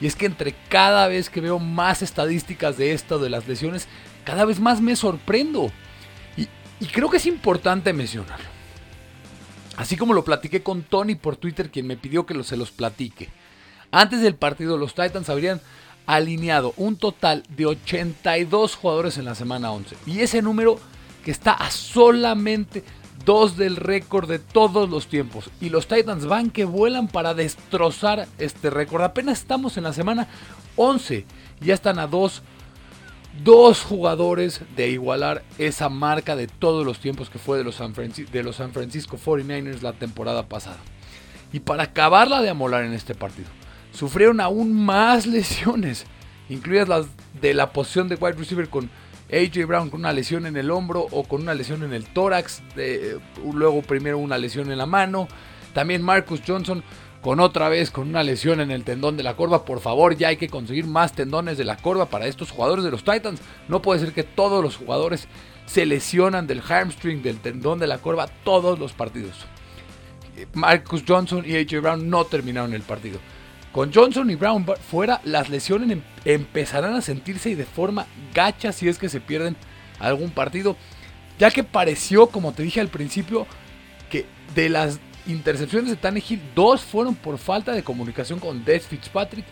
Y 0.01 0.08
es 0.08 0.16
que 0.16 0.25
entre 0.25 0.56
cada 0.70 1.08
vez 1.08 1.30
que 1.30 1.42
veo 1.42 1.60
más 1.60 2.01
estadísticas 2.01 2.78
de 2.78 2.94
esto, 2.94 3.20
de 3.20 3.30
las 3.30 3.48
lesiones, 3.48 3.88
cada 4.24 4.46
vez 4.46 4.60
más 4.60 4.82
me 4.82 4.96
sorprendo. 4.96 5.72
Y, 6.38 6.86
creo 6.88 7.10
que 7.10 7.18
es 7.18 7.25
importante 7.25 7.94
mencionarlo. 7.94 8.48
Así 9.75 9.98
como 9.98 10.13
lo 10.13 10.24
platiqué 10.24 10.62
con 10.62 10.84
Tony 10.84 11.16
por 11.16 11.36
Twitter, 11.36 11.70
quien 11.70 11.88
me 11.88 11.98
pidió 11.98 12.25
que 12.25 12.42
se 12.44 12.58
los 12.58 12.72
platique. 12.72 13.30
Antes 13.92 14.22
del 14.22 14.36
partido, 14.36 14.78
los 14.78 14.94
Titans 14.94 15.30
habrían 15.30 15.62
alineado 16.16 16.74
un 16.75 16.96
total 16.96 17.44
de 17.56 17.68
82 17.68 18.75
jugadores 18.75 19.20
en 19.20 19.25
la 19.25 19.36
semana 19.36 19.72
11. 19.72 19.96
Y 20.08 20.22
ese 20.22 20.42
número 20.42 20.80
que 21.24 21.30
está 21.30 21.51
a 21.51 21.70
solamente 21.70 22.84
dos 23.25 23.58
del 23.58 23.75
récord 23.75 24.28
de 24.28 24.39
todos 24.39 24.89
los 24.89 25.06
tiempos. 25.06 25.51
Y 25.62 25.70
los 25.70 25.88
Titans 25.88 26.25
van 26.25 26.50
que 26.50 26.66
vuelan 26.66 27.10
para 27.10 27.36
destrozar 27.36 28.28
este 28.39 28.72
récord. 28.72 29.04
Apenas 29.04 29.38
estamos 29.38 29.78
en 29.78 29.84
la 29.84 29.94
semana 29.94 30.28
11. 30.78 31.25
Y 31.62 31.66
ya 31.66 31.75
están 31.75 32.00
a 32.00 32.08
dos, 32.08 32.42
dos 33.44 33.84
jugadores 33.84 34.62
de 34.75 34.89
igualar 34.89 35.44
esa 35.60 35.89
marca 35.89 36.36
de 36.36 36.48
todos 36.48 36.88
los 36.88 36.98
tiempos 36.98 37.30
que 37.30 37.38
fue 37.38 37.60
de 37.60 37.63
los 37.63 37.75
San, 37.75 37.94
de 37.94 38.44
los 38.44 38.56
San 38.56 38.72
Francisco 38.72 39.20
49ers 39.24 39.82
la 39.82 39.94
temporada 39.94 40.48
pasada. 40.48 40.80
Y 41.54 41.60
para 41.60 41.84
acabarla 41.84 42.42
de 42.42 42.50
amolar 42.50 42.84
en 42.84 42.94
este 42.94 43.13
partido 43.13 43.59
sufrieron 43.91 44.41
aún 44.41 44.74
más 44.74 45.25
lesiones, 45.27 46.05
incluidas 46.50 46.88
las 46.88 47.05
de 47.41 47.53
la 47.53 47.72
posición 47.72 48.10
de 48.10 48.15
wide 48.15 48.34
receiver 48.34 48.69
con 48.69 48.89
AJ 49.31 49.65
Brown 49.67 49.89
con 49.89 50.01
una 50.01 50.13
lesión 50.13 50.46
en 50.46 50.58
el 50.58 50.72
hombro 50.72 51.05
o 51.12 51.24
con 51.24 51.41
una 51.41 51.53
lesión 51.53 51.84
en 51.84 51.93
el 51.93 52.05
tórax, 52.05 52.62
luego 53.53 53.81
primero 53.81 54.17
una 54.17 54.38
lesión 54.38 54.72
en 54.72 54.77
la 54.77 54.88
mano, 54.88 55.27
también 55.74 56.01
Marcus 56.01 56.41
Johnson 56.46 56.84
con 57.22 57.39
otra 57.39 57.69
vez 57.69 57.91
con 57.91 58.08
una 58.08 58.24
lesión 58.24 58.62
en 58.62 58.72
el 58.72 58.84
tendón 58.84 59.17
de 59.17 59.24
la 59.24 59.36
corva. 59.36 59.65
Por 59.65 59.81
favor, 59.81 60.15
ya 60.15 60.29
hay 60.29 60.38
que 60.38 60.48
conseguir 60.48 60.86
más 60.86 61.13
tendones 61.13 61.58
de 61.58 61.65
la 61.65 61.77
corva 61.77 62.05
para 62.05 62.27
estos 62.27 62.51
jugadores 62.51 62.86
de 62.86 62.91
los 62.91 63.03
Titans. 63.03 63.41
No 63.67 63.81
puede 63.81 64.00
ser 64.00 64.13
que 64.13 64.24
todos 64.24 64.63
los 64.63 64.77
jugadores 64.77 65.27
se 65.65 65.86
lesionan 65.86 66.48
del 66.48 66.62
hamstring, 66.62 67.22
del 67.22 67.39
tendón 67.39 67.79
de 67.79 67.88
la 67.88 68.00
corva, 68.00 68.27
todos 68.43 68.79
los 68.79 68.93
partidos. 68.93 69.46
Marcus 70.53 71.03
Johnson 71.05 71.43
y 71.46 71.58
AJ 71.58 71.81
Brown 71.81 72.10
no 72.10 72.24
terminaron 72.25 72.74
el 72.74 72.81
partido. 72.81 73.19
Con 73.72 73.94
Johnson 73.94 74.30
y 74.30 74.36
Brown 74.36 74.66
fuera, 74.90 75.22
las 75.24 75.50
lesiones 75.50 75.92
em-, 75.92 76.02
empezarán 76.26 76.96
a 76.96 77.02
sentirse 77.02 77.52
y 77.52 77.56
de 77.56 77.66
forma 77.66 78.08
gacha 78.34 78.72
si 78.72 78.88
es 78.88 78.98
que 78.98 79.10
se 79.10 79.22
pierden 79.22 79.56
algún 80.00 80.32
partido, 80.32 80.76
ya 81.38 81.52
que 81.52 81.64
pareció, 81.64 82.28
como 82.28 82.54
te 82.54 82.64
dije 82.64 82.82
al 82.82 82.88
principio, 82.90 83.46
que 84.10 84.26
de 84.56 84.70
las 84.70 85.00
intercepciones 85.28 85.92
de 85.92 85.98
Tannehill, 85.98 86.42
dos 86.56 86.82
fueron 86.82 87.16
por 87.16 87.38
falta 87.38 87.72
de 87.72 87.84
comunicación 87.84 88.40
con 88.40 88.66
Des 88.66 88.88
Fitzpatrick, 88.88 89.46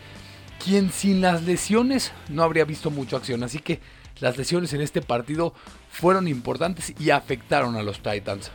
quien 0.64 0.92
sin 0.92 1.22
las 1.22 1.44
lesiones 1.44 2.12
no 2.30 2.44
habría 2.44 2.66
visto 2.66 2.90
mucha 2.90 3.18
acción. 3.18 3.44
Así 3.44 3.60
que 3.60 3.80
las 4.20 4.38
lesiones 4.38 4.74
en 4.74 4.82
este 4.82 5.02
partido 5.02 5.54
fueron 5.92 6.28
importantes 6.28 6.94
y 7.00 7.12
afectaron 7.12 7.76
a 7.76 7.84
los 7.84 8.00
Titans. 8.00 8.52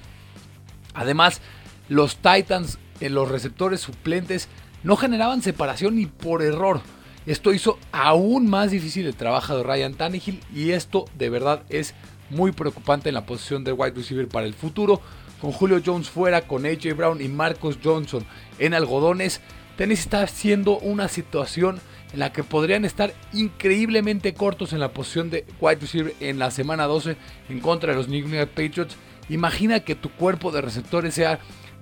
Además, 0.95 1.41
los 1.89 2.17
Titans 2.17 2.79
en 3.01 3.15
los 3.15 3.29
receptores 3.29 3.81
suplentes 3.81 4.49
no 4.83 4.97
generaban 4.97 5.43
separación 5.43 5.97
ni 5.97 6.07
por 6.07 6.43
error. 6.43 6.81
Esto 7.25 7.53
hizo 7.53 7.79
aún 7.93 8.51
más 8.51 8.71
difícil 8.73 9.07
el 9.07 9.15
trabajo 9.15 9.57
de 9.57 9.63
Ryan 9.63 9.95
Tannehill 9.95 10.41
y 10.53 10.71
esto 10.71 11.05
de 11.17 11.31
verdad 11.31 11.63
es 11.69 11.95
muy 12.31 12.53
preocupante 12.53 13.11
en 13.11 13.15
la 13.15 13.27
posición 13.27 13.63
de 13.63 13.73
wide 13.73 13.95
receiver 13.95 14.29
para 14.29 14.47
el 14.47 14.55
futuro. 14.55 15.01
Con 15.41 15.53
Julio 15.53 15.81
Jones 15.85 16.09
fuera, 16.09 16.43
con 16.43 16.67
AJ 16.67 16.97
Brown 16.97 17.21
y 17.21 17.29
Marcos 17.29 17.79
Johnson 17.83 18.25
en 18.59 18.75
algodones, 18.75 19.41
Tennessee 19.77 20.03
está 20.03 20.23
haciendo 20.23 20.79
una 20.79 21.09
situación 21.09 21.81
en 22.13 22.19
la 22.19 22.33
que 22.33 22.45
podrían 22.45 22.85
estar 22.85 23.15
increíblemente 23.33 24.35
cortos 24.35 24.73
en 24.73 24.81
la 24.81 24.93
posición 24.93 25.31
de 25.31 25.47
wide 25.61 25.81
receiver 25.81 26.15
en 26.21 26.39
la 26.39 26.51
semana 26.51 26.87
12 26.87 27.17
en 27.49 27.61
contra 27.61 27.93
de 27.93 27.99
los 27.99 28.09
New 28.09 28.25
England 28.25 28.49
Patriots. 28.49 28.97
Imagina 29.29 29.81
que 29.81 29.95
tu 29.95 30.11
cuerpo 30.11 30.51
de 30.51 30.61
receptores 30.61 31.15
sea 31.15 31.39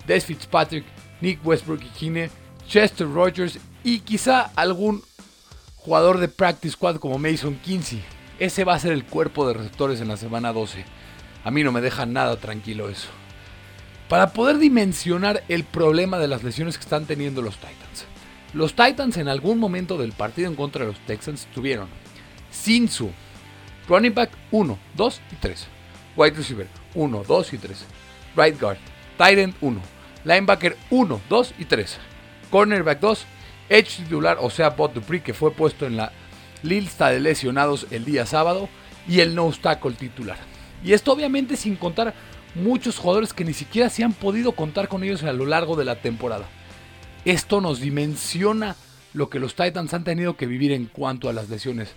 Des 0.07 0.25
Fitzpatrick, 0.25 0.85
Nick 1.21 1.45
Westbrook 1.45 1.83
y 1.83 1.89
Kine, 1.89 2.31
Chester 2.71 3.13
Rogers 3.13 3.59
y 3.83 3.99
quizá 3.99 4.43
algún 4.55 5.03
jugador 5.75 6.19
de 6.19 6.29
practice 6.29 6.75
squad 6.75 6.97
como 6.97 7.19
Mason 7.19 7.57
Kinsey. 7.57 8.01
Ese 8.39 8.63
va 8.63 8.75
a 8.75 8.79
ser 8.79 8.93
el 8.93 9.05
cuerpo 9.05 9.47
de 9.49 9.55
receptores 9.55 10.01
en 10.01 10.07
la 10.07 10.17
semana 10.17 10.53
12. 10.53 10.85
A 11.43 11.51
mí 11.51 11.65
no 11.65 11.73
me 11.73 11.81
deja 11.81 12.07
nada 12.07 12.37
tranquilo 12.37 12.89
eso. 12.89 13.09
Para 14.09 14.33
poder 14.33 14.59
dimensionar 14.59 15.43
el 15.49 15.65
problema 15.65 16.21
de 16.21 16.29
las 16.29 16.45
lesiones 16.45 16.79
que 16.79 16.85
están 16.85 17.07
teniendo 17.07 17.43
los 17.43 17.57
Titans. 17.57 18.07
Los 18.55 18.75
Titans 18.75 19.17
en 19.17 19.27
algún 19.27 19.59
momento 19.59 19.99
del 19.99 20.13
partido 20.13 20.49
en 20.49 20.55
contra 20.55 20.85
de 20.85 20.93
los 20.93 21.01
Texans 21.07 21.49
tuvieron 21.53 21.89
Sinsu, 22.53 23.11
running 23.89 24.15
back 24.15 24.31
1, 24.53 24.79
2 24.95 25.21
y 25.33 25.37
3, 25.37 25.67
wide 26.17 26.37
receiver 26.37 26.69
1, 26.95 27.25
2 27.27 27.53
y 27.53 27.59
3, 27.59 27.85
right 28.37 28.61
guard, 28.61 28.79
tight 29.19 29.39
end 29.39 29.55
1, 29.61 29.81
linebacker 30.25 30.77
1, 30.91 31.21
2 31.29 31.55
y 31.59 31.65
3, 31.65 31.99
cornerback 32.51 33.01
2, 33.01 33.27
edge 33.69 33.97
titular, 33.99 34.39
o 34.41 34.51
sea, 34.51 34.71
Bot 34.71 34.93
Dupree 34.93 35.23
que 35.23 35.35
fue 35.35 35.53
puesto 35.53 35.87
en 35.87 35.97
la 35.97 36.13
lista 36.63 37.09
de 37.09 37.21
lesionados 37.21 37.87
el 37.91 38.05
día 38.05 38.27
sábado 38.27 38.69
y 39.09 39.21
el 39.21 39.35
no 39.35 39.51
tackle 39.53 39.93
titular. 39.93 40.39
Y 40.85 40.93
esto 40.93 41.13
obviamente 41.13 41.57
sin 41.57 41.77
contar 41.77 42.15
muchos 42.55 42.99
jugadores 42.99 43.33
que 43.33 43.45
ni 43.45 43.53
siquiera 43.53 43.89
se 43.89 44.05
han 44.05 44.13
podido 44.13 44.53
contar 44.53 44.89
con 44.89 45.05
ellos 45.05 45.23
a 45.23 45.33
lo 45.33 45.47
largo 45.47 45.77
de 45.77 45.85
la 45.85 45.97
temporada. 45.97 46.47
Esto 47.25 47.61
nos 47.61 47.81
dimensiona 47.81 48.77
lo 49.13 49.29
que 49.29 49.41
los 49.41 49.55
Titans 49.55 49.93
han 49.95 50.05
tenido 50.05 50.37
que 50.37 50.47
vivir 50.47 50.73
en 50.73 50.87
cuanto 50.87 51.29
a 51.29 51.33
las 51.33 51.49
lesiones. 51.49 51.95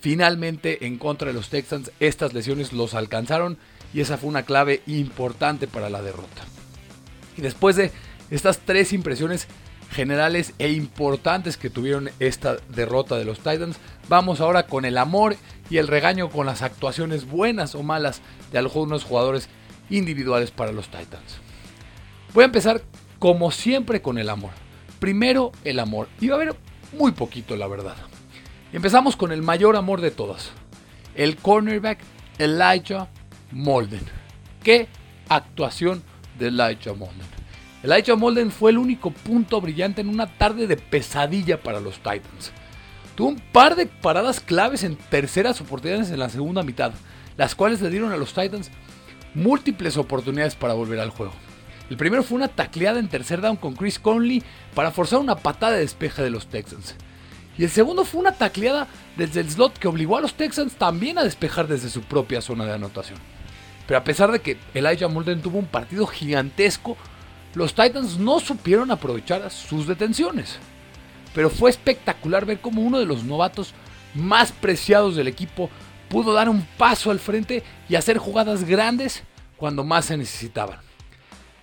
Finalmente, 0.00 0.86
en 0.86 0.98
contra 0.98 1.28
de 1.28 1.34
los 1.34 1.48
Texans, 1.48 1.90
estas 2.00 2.32
lesiones 2.32 2.72
los 2.72 2.94
alcanzaron 2.94 3.58
y 3.92 4.00
esa 4.00 4.16
fue 4.16 4.28
una 4.28 4.44
clave 4.44 4.82
importante 4.86 5.66
para 5.66 5.90
la 5.90 6.02
derrota. 6.02 6.42
Y 7.36 7.42
después 7.42 7.76
de 7.76 7.90
estas 8.30 8.58
tres 8.58 8.92
impresiones 8.92 9.48
generales 9.90 10.52
e 10.58 10.72
importantes 10.72 11.56
que 11.56 11.70
tuvieron 11.70 12.10
esta 12.20 12.56
derrota 12.68 13.16
de 13.16 13.24
los 13.24 13.38
Titans, 13.38 13.78
vamos 14.08 14.40
ahora 14.40 14.66
con 14.66 14.84
el 14.84 14.98
amor 14.98 15.36
y 15.70 15.78
el 15.78 15.88
regaño 15.88 16.30
con 16.30 16.46
las 16.46 16.62
actuaciones 16.62 17.26
buenas 17.26 17.74
o 17.74 17.82
malas 17.82 18.20
de 18.52 18.58
algunos 18.58 19.04
jugadores 19.04 19.48
individuales 19.90 20.50
para 20.50 20.72
los 20.72 20.86
Titans. 20.86 21.38
Voy 22.34 22.42
a 22.42 22.46
empezar 22.46 22.82
como 23.18 23.50
siempre 23.50 24.02
con 24.02 24.18
el 24.18 24.28
amor. 24.28 24.50
Primero 25.00 25.52
el 25.64 25.78
amor. 25.78 26.08
Y 26.20 26.28
va 26.28 26.36
a 26.36 26.40
haber 26.40 26.56
muy 26.96 27.12
poquito, 27.12 27.56
la 27.56 27.66
verdad. 27.66 27.96
Empezamos 28.72 29.16
con 29.16 29.32
el 29.32 29.42
mayor 29.42 29.76
amor 29.76 30.00
de 30.00 30.10
todas. 30.10 30.50
El 31.14 31.36
cornerback 31.36 31.98
Elijah 32.38 33.08
Molden. 33.50 34.02
¿Qué 34.62 34.88
actuación 35.28 36.02
de 36.38 36.48
Elijah 36.48 36.92
Molden? 36.92 37.37
Elijah 37.82 38.16
Molden 38.16 38.50
fue 38.50 38.72
el 38.72 38.78
único 38.78 39.12
punto 39.12 39.60
brillante 39.60 40.00
en 40.00 40.08
una 40.08 40.26
tarde 40.26 40.66
de 40.66 40.76
pesadilla 40.76 41.62
para 41.62 41.80
los 41.80 41.96
Titans. 41.98 42.52
Tuvo 43.14 43.28
un 43.28 43.40
par 43.52 43.76
de 43.76 43.86
paradas 43.86 44.40
claves 44.40 44.82
en 44.82 44.96
terceras 44.96 45.60
oportunidades 45.60 46.10
en 46.10 46.18
la 46.18 46.28
segunda 46.28 46.64
mitad, 46.64 46.92
las 47.36 47.54
cuales 47.54 47.80
le 47.80 47.90
dieron 47.90 48.12
a 48.12 48.16
los 48.16 48.34
Titans 48.34 48.70
múltiples 49.34 49.96
oportunidades 49.96 50.56
para 50.56 50.74
volver 50.74 50.98
al 50.98 51.10
juego. 51.10 51.32
El 51.88 51.96
primero 51.96 52.22
fue 52.24 52.36
una 52.36 52.48
tacleada 52.48 52.98
en 52.98 53.08
tercer 53.08 53.40
down 53.40 53.56
con 53.56 53.74
Chris 53.74 53.98
Conley 53.98 54.42
para 54.74 54.90
forzar 54.90 55.20
una 55.20 55.36
patada 55.36 55.74
de 55.74 55.80
despeje 55.80 56.22
de 56.22 56.30
los 56.30 56.48
Texans. 56.48 56.96
Y 57.56 57.64
el 57.64 57.70
segundo 57.70 58.04
fue 58.04 58.20
una 58.20 58.32
tacleada 58.32 58.88
desde 59.16 59.40
el 59.40 59.50
slot 59.50 59.78
que 59.78 59.88
obligó 59.88 60.16
a 60.16 60.20
los 60.20 60.34
Texans 60.34 60.74
también 60.74 61.18
a 61.18 61.24
despejar 61.24 61.66
desde 61.68 61.90
su 61.90 62.02
propia 62.02 62.40
zona 62.40 62.66
de 62.66 62.74
anotación. 62.74 63.18
Pero 63.86 63.98
a 63.98 64.04
pesar 64.04 64.30
de 64.32 64.40
que 64.40 64.58
Elijah 64.74 65.08
Molden 65.08 65.40
tuvo 65.40 65.58
un 65.58 65.66
partido 65.66 66.06
gigantesco, 66.06 66.96
los 67.58 67.74
Titans 67.74 68.20
no 68.20 68.38
supieron 68.38 68.92
aprovechar 68.92 69.50
sus 69.50 69.88
detenciones. 69.88 70.58
Pero 71.34 71.50
fue 71.50 71.70
espectacular 71.70 72.46
ver 72.46 72.60
cómo 72.60 72.82
uno 72.82 73.00
de 73.00 73.04
los 73.04 73.24
novatos 73.24 73.74
más 74.14 74.52
preciados 74.52 75.16
del 75.16 75.26
equipo 75.26 75.68
pudo 76.08 76.32
dar 76.32 76.48
un 76.48 76.62
paso 76.78 77.10
al 77.10 77.18
frente 77.18 77.64
y 77.88 77.96
hacer 77.96 78.16
jugadas 78.16 78.62
grandes 78.62 79.24
cuando 79.56 79.82
más 79.82 80.04
se 80.04 80.16
necesitaban. 80.16 80.78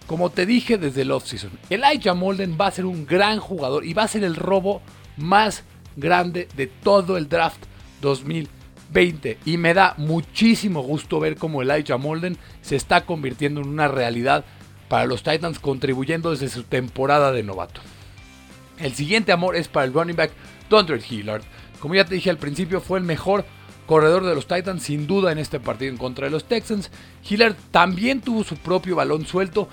Como 0.05 0.29
te 0.31 0.45
dije 0.45 0.77
desde 0.77 1.03
el 1.03 1.11
offseason, 1.11 1.51
Elijah 1.69 2.13
Molden 2.13 2.57
va 2.59 2.67
a 2.67 2.71
ser 2.71 2.85
un 2.85 3.05
gran 3.05 3.39
jugador 3.39 3.85
y 3.85 3.93
va 3.93 4.03
a 4.03 4.09
ser 4.09 4.25
el 4.25 4.35
robo 4.35 4.81
más 5.15 5.63
grande 5.95 6.49
de 6.57 6.67
todo 6.67 7.15
el 7.15 7.29
draft 7.29 7.63
2020. 8.01 9.39
Y 9.45 9.55
me 9.55 9.73
da 9.73 9.93
muchísimo 9.95 10.83
gusto 10.83 11.21
ver 11.21 11.37
cómo 11.37 11.61
Elijah 11.61 11.95
Molden 11.95 12.37
se 12.61 12.75
está 12.75 13.05
convirtiendo 13.05 13.61
en 13.61 13.69
una 13.69 13.87
realidad 13.87 14.43
para 14.87 15.05
los 15.05 15.23
Titans, 15.23 15.59
contribuyendo 15.59 16.31
desde 16.31 16.49
su 16.49 16.63
temporada 16.63 17.31
de 17.31 17.43
novato. 17.43 17.81
El 18.79 18.93
siguiente 18.93 19.31
amor 19.31 19.55
es 19.55 19.67
para 19.67 19.85
el 19.85 19.93
running 19.93 20.15
back 20.15 20.31
Dondre 20.69 21.01
Hillard. 21.07 21.43
Como 21.79 21.95
ya 21.95 22.05
te 22.05 22.15
dije 22.15 22.29
al 22.29 22.37
principio, 22.37 22.81
fue 22.81 22.99
el 22.99 23.05
mejor 23.05 23.45
corredor 23.85 24.23
de 24.25 24.35
los 24.35 24.47
Titans 24.47 24.83
sin 24.83 25.07
duda 25.07 25.31
en 25.31 25.37
este 25.37 25.59
partido 25.59 25.91
en 25.91 25.97
contra 25.97 26.25
de 26.25 26.31
los 26.31 26.45
Texans. 26.45 26.91
Hillard 27.27 27.55
también 27.71 28.21
tuvo 28.21 28.43
su 28.43 28.57
propio 28.57 28.95
balón 28.95 29.25
suelto 29.25 29.69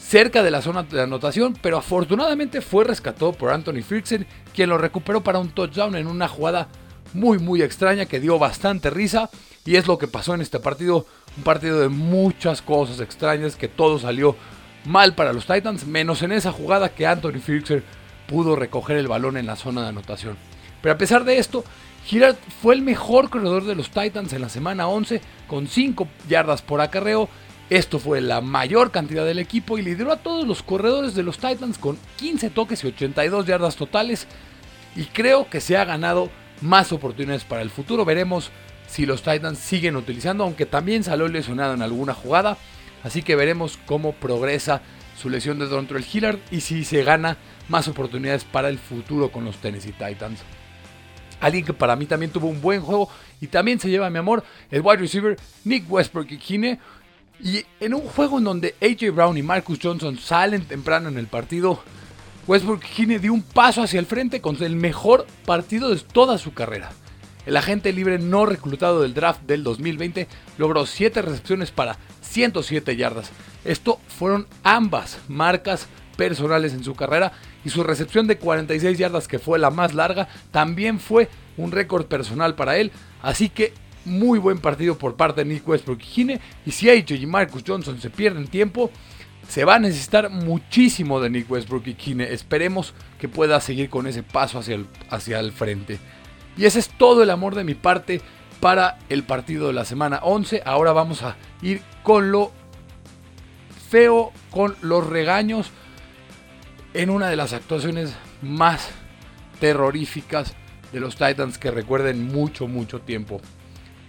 cerca 0.00 0.42
de 0.42 0.50
la 0.50 0.62
zona 0.62 0.82
de 0.82 1.02
anotación, 1.02 1.56
pero 1.60 1.76
afortunadamente 1.76 2.60
fue 2.60 2.84
rescatado 2.84 3.32
por 3.32 3.50
Anthony 3.50 3.82
Frickson, 3.86 4.26
quien 4.54 4.70
lo 4.70 4.78
recuperó 4.78 5.22
para 5.22 5.38
un 5.38 5.50
touchdown 5.50 5.94
en 5.94 6.06
una 6.06 6.26
jugada 6.26 6.68
muy 7.12 7.38
muy 7.38 7.62
extraña 7.62 8.06
que 8.06 8.20
dio 8.20 8.38
bastante 8.38 8.90
risa 8.90 9.30
y 9.64 9.76
es 9.76 9.86
lo 9.86 9.98
que 9.98 10.08
pasó 10.08 10.34
en 10.34 10.40
este 10.40 10.58
partido, 10.60 11.06
un 11.36 11.42
partido 11.42 11.80
de 11.80 11.88
muchas 11.88 12.62
cosas 12.62 13.00
extrañas 13.00 13.56
que 13.56 13.68
todo 13.68 13.98
salió 13.98 14.36
mal 14.84 15.14
para 15.14 15.32
los 15.32 15.46
Titans, 15.46 15.86
menos 15.86 16.22
en 16.22 16.32
esa 16.32 16.52
jugada 16.52 16.90
que 16.90 17.06
Anthony 17.06 17.40
Frickson 17.40 17.84
pudo 18.26 18.56
recoger 18.56 18.96
el 18.96 19.08
balón 19.08 19.36
en 19.36 19.46
la 19.46 19.56
zona 19.56 19.82
de 19.82 19.88
anotación. 19.88 20.36
Pero 20.80 20.94
a 20.94 20.98
pesar 20.98 21.24
de 21.24 21.38
esto, 21.38 21.64
Girard 22.06 22.36
fue 22.62 22.74
el 22.74 22.82
mejor 22.82 23.28
corredor 23.28 23.64
de 23.64 23.74
los 23.74 23.90
Titans 23.90 24.32
en 24.32 24.40
la 24.40 24.48
semana 24.48 24.88
11 24.88 25.20
con 25.46 25.66
5 25.66 26.08
yardas 26.28 26.62
por 26.62 26.80
acarreo 26.80 27.28
esto 27.70 28.00
fue 28.00 28.20
la 28.20 28.40
mayor 28.40 28.90
cantidad 28.90 29.24
del 29.24 29.38
equipo 29.38 29.78
y 29.78 29.82
lideró 29.82 30.10
a 30.10 30.16
todos 30.16 30.44
los 30.44 30.60
corredores 30.60 31.14
de 31.14 31.22
los 31.22 31.38
Titans 31.38 31.78
con 31.78 31.96
15 32.16 32.50
toques 32.50 32.82
y 32.82 32.88
82 32.88 33.46
yardas 33.46 33.76
totales. 33.76 34.26
Y 34.96 35.04
creo 35.04 35.48
que 35.48 35.60
se 35.60 35.76
ha 35.76 35.84
ganado 35.84 36.30
más 36.60 36.92
oportunidades 36.92 37.44
para 37.44 37.62
el 37.62 37.70
futuro. 37.70 38.04
Veremos 38.04 38.50
si 38.90 39.06
los 39.06 39.22
Titans 39.22 39.58
siguen 39.58 39.96
utilizando, 39.96 40.44
aunque 40.44 40.66
también 40.66 41.04
salió 41.04 41.28
lesionado 41.28 41.74
en 41.74 41.82
alguna 41.82 42.12
jugada. 42.12 42.58
Así 43.04 43.22
que 43.22 43.36
veremos 43.36 43.78
cómo 43.86 44.12
progresa 44.12 44.82
su 45.16 45.30
lesión 45.30 45.58
de 45.58 45.66
Dontrell 45.66 46.04
Hillard 46.12 46.38
y 46.50 46.60
si 46.60 46.84
se 46.84 47.04
gana 47.04 47.36
más 47.68 47.88
oportunidades 47.88 48.44
para 48.44 48.68
el 48.68 48.78
futuro 48.78 49.30
con 49.30 49.44
los 49.44 49.58
Tennessee 49.58 49.92
Titans. 49.92 50.40
Alguien 51.40 51.64
que 51.64 51.72
para 51.72 51.96
mí 51.96 52.06
también 52.06 52.32
tuvo 52.32 52.48
un 52.48 52.60
buen 52.60 52.82
juego 52.82 53.08
y 53.40 53.46
también 53.46 53.80
se 53.80 53.88
lleva 53.88 54.10
mi 54.10 54.18
amor, 54.18 54.44
el 54.70 54.82
wide 54.82 54.98
receiver 54.98 55.36
Nick 55.64 55.90
Westbrook 55.90 56.30
y 56.32 56.38
Kine 56.38 56.78
y 57.42 57.64
en 57.78 57.94
un 57.94 58.02
juego 58.02 58.38
en 58.38 58.44
donde 58.44 58.74
AJ 58.82 59.14
Brown 59.14 59.38
y 59.38 59.42
Marcus 59.42 59.78
Johnson 59.82 60.18
salen 60.18 60.66
temprano 60.66 61.08
en 61.08 61.16
el 61.16 61.26
partido, 61.26 61.82
Westbrook 62.46 62.82
Gine 62.82 63.18
dio 63.18 63.32
un 63.32 63.42
paso 63.42 63.82
hacia 63.82 64.00
el 64.00 64.06
frente 64.06 64.40
con 64.40 64.62
el 64.62 64.76
mejor 64.76 65.26
partido 65.46 65.88
de 65.88 65.96
toda 66.00 66.36
su 66.36 66.52
carrera. 66.52 66.90
El 67.46 67.56
agente 67.56 67.92
libre 67.92 68.18
no 68.18 68.46
reclutado 68.46 69.02
del 69.02 69.14
draft 69.14 69.42
del 69.42 69.64
2020 69.64 70.28
logró 70.58 70.86
7 70.86 71.22
recepciones 71.22 71.70
para 71.70 71.96
107 72.20 72.96
yardas. 72.96 73.30
Esto 73.64 73.98
fueron 74.08 74.46
ambas 74.62 75.18
marcas 75.28 75.88
personales 76.16 76.74
en 76.74 76.84
su 76.84 76.94
carrera 76.94 77.32
y 77.64 77.70
su 77.70 77.82
recepción 77.82 78.26
de 78.26 78.38
46 78.38 78.98
yardas 78.98 79.26
que 79.26 79.38
fue 79.38 79.58
la 79.58 79.70
más 79.70 79.94
larga 79.94 80.28
también 80.50 81.00
fue 81.00 81.28
un 81.56 81.72
récord 81.72 82.06
personal 82.06 82.54
para 82.54 82.76
él, 82.76 82.92
así 83.22 83.48
que 83.48 83.72
muy 84.04 84.38
buen 84.38 84.58
partido 84.58 84.96
por 84.96 85.16
parte 85.16 85.44
de 85.44 85.54
Nick 85.54 85.68
Westbrook 85.68 86.00
y 86.16 86.38
y 86.66 86.70
si 86.72 86.90
AJ 86.90 87.12
y 87.12 87.26
Marcus 87.26 87.64
Johnson 87.66 88.00
se 88.00 88.10
pierden 88.10 88.48
tiempo, 88.48 88.90
se 89.48 89.64
va 89.64 89.76
a 89.76 89.78
necesitar 89.78 90.30
muchísimo 90.30 91.20
de 91.20 91.30
Nick 91.30 91.50
Westbrook 91.50 91.86
y 91.86 91.94
Kine. 91.94 92.32
Esperemos 92.32 92.94
que 93.18 93.28
pueda 93.28 93.60
seguir 93.60 93.90
con 93.90 94.06
ese 94.06 94.22
paso 94.22 94.58
hacia 94.58 94.76
el, 94.76 94.86
hacia 95.10 95.40
el 95.40 95.52
frente. 95.52 95.98
Y 96.60 96.66
ese 96.66 96.78
es 96.78 96.90
todo 96.90 97.22
el 97.22 97.30
amor 97.30 97.54
de 97.54 97.64
mi 97.64 97.72
parte 97.72 98.20
para 98.60 98.98
el 99.08 99.22
partido 99.22 99.68
de 99.68 99.72
la 99.72 99.86
semana 99.86 100.20
11. 100.22 100.60
Ahora 100.66 100.92
vamos 100.92 101.22
a 101.22 101.36
ir 101.62 101.80
con 102.02 102.30
lo 102.30 102.52
feo, 103.88 104.30
con 104.50 104.76
los 104.82 105.06
regaños 105.06 105.70
en 106.92 107.08
una 107.08 107.30
de 107.30 107.36
las 107.36 107.54
actuaciones 107.54 108.14
más 108.42 108.90
terroríficas 109.58 110.52
de 110.92 111.00
los 111.00 111.16
Titans 111.16 111.56
que 111.56 111.70
recuerden 111.70 112.26
mucho, 112.26 112.68
mucho 112.68 113.00
tiempo. 113.00 113.40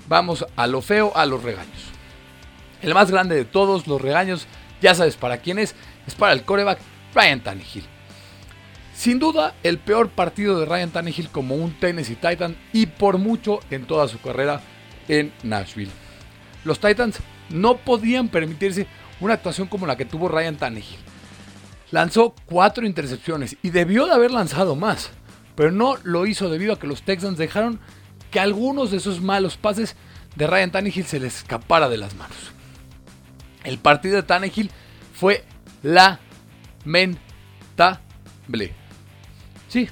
Vamos 0.10 0.46
a 0.58 0.68
lo 0.68 0.82
feo, 0.82 1.14
a 1.16 1.26
los 1.26 1.44
regaños. 1.44 1.94
El 2.82 2.94
más 2.94 3.10
grande 3.12 3.36
de 3.36 3.46
todos 3.46 3.88
los 3.88 4.02
regaños 4.02 4.46
ya 4.82 4.94
sabes 4.94 5.16
para 5.16 5.38
quién 5.38 5.58
es, 5.58 5.74
es 6.06 6.16
para 6.16 6.34
el 6.34 6.44
coreback 6.44 6.80
Ryan 7.16 7.40
Tannehill. 7.40 7.86
Sin 8.94 9.20
duda, 9.20 9.56
el 9.64 9.78
peor 9.78 10.10
partido 10.10 10.60
de 10.60 10.66
Ryan 10.66 10.92
Tannehill 10.92 11.30
como 11.30 11.56
un 11.56 11.72
Tennessee 11.80 12.16
Titan 12.16 12.56
y 12.74 12.86
por 12.86 13.18
mucho 13.18 13.60
en 13.70 13.86
toda 13.86 14.08
su 14.08 14.20
carrera 14.20 14.62
en 15.08 15.32
Nashville. 15.44 15.92
Los 16.64 16.80
Titans 16.80 17.20
no 17.50 17.78
podían 17.78 18.30
permitirse 18.30 18.88
una 19.20 19.36
actuación 19.36 19.68
como 19.68 19.88
la 19.88 19.96
que 19.96 20.06
tuvo 20.06 20.28
Ryan 20.28 20.58
Tannehill. 20.58 21.00
Lanzó 21.92 22.36
cuatro 22.46 22.86
intercepciones 22.86 23.58
y 23.62 23.70
debió 23.70 24.06
de 24.06 24.14
haber 24.14 24.32
lanzado 24.32 24.76
más, 24.76 25.12
pero 25.56 25.72
no 25.72 25.98
lo 26.04 26.26
hizo 26.26 26.50
debido 26.50 26.74
a 26.74 26.80
que 26.80 26.88
los 26.88 27.04
Texans 27.04 27.38
dejaron 27.38 27.80
que 28.30 28.40
algunos 28.40 28.92
de 28.92 28.98
esos 28.98 29.22
malos 29.22 29.58
pases 29.58 29.96
de 30.36 30.48
Ryan 30.48 30.72
Tannehill 30.72 31.06
se 31.06 31.20
les 31.20 31.38
escapara 31.38 31.90
de 31.90 31.98
las 31.98 32.16
manos. 32.16 32.38
El 33.64 33.78
partido 33.78 34.16
de 34.16 34.24
Tannehill 34.24 34.72
fue 35.14 35.44
lamentable. 35.84 37.20
Sí, 39.72 39.88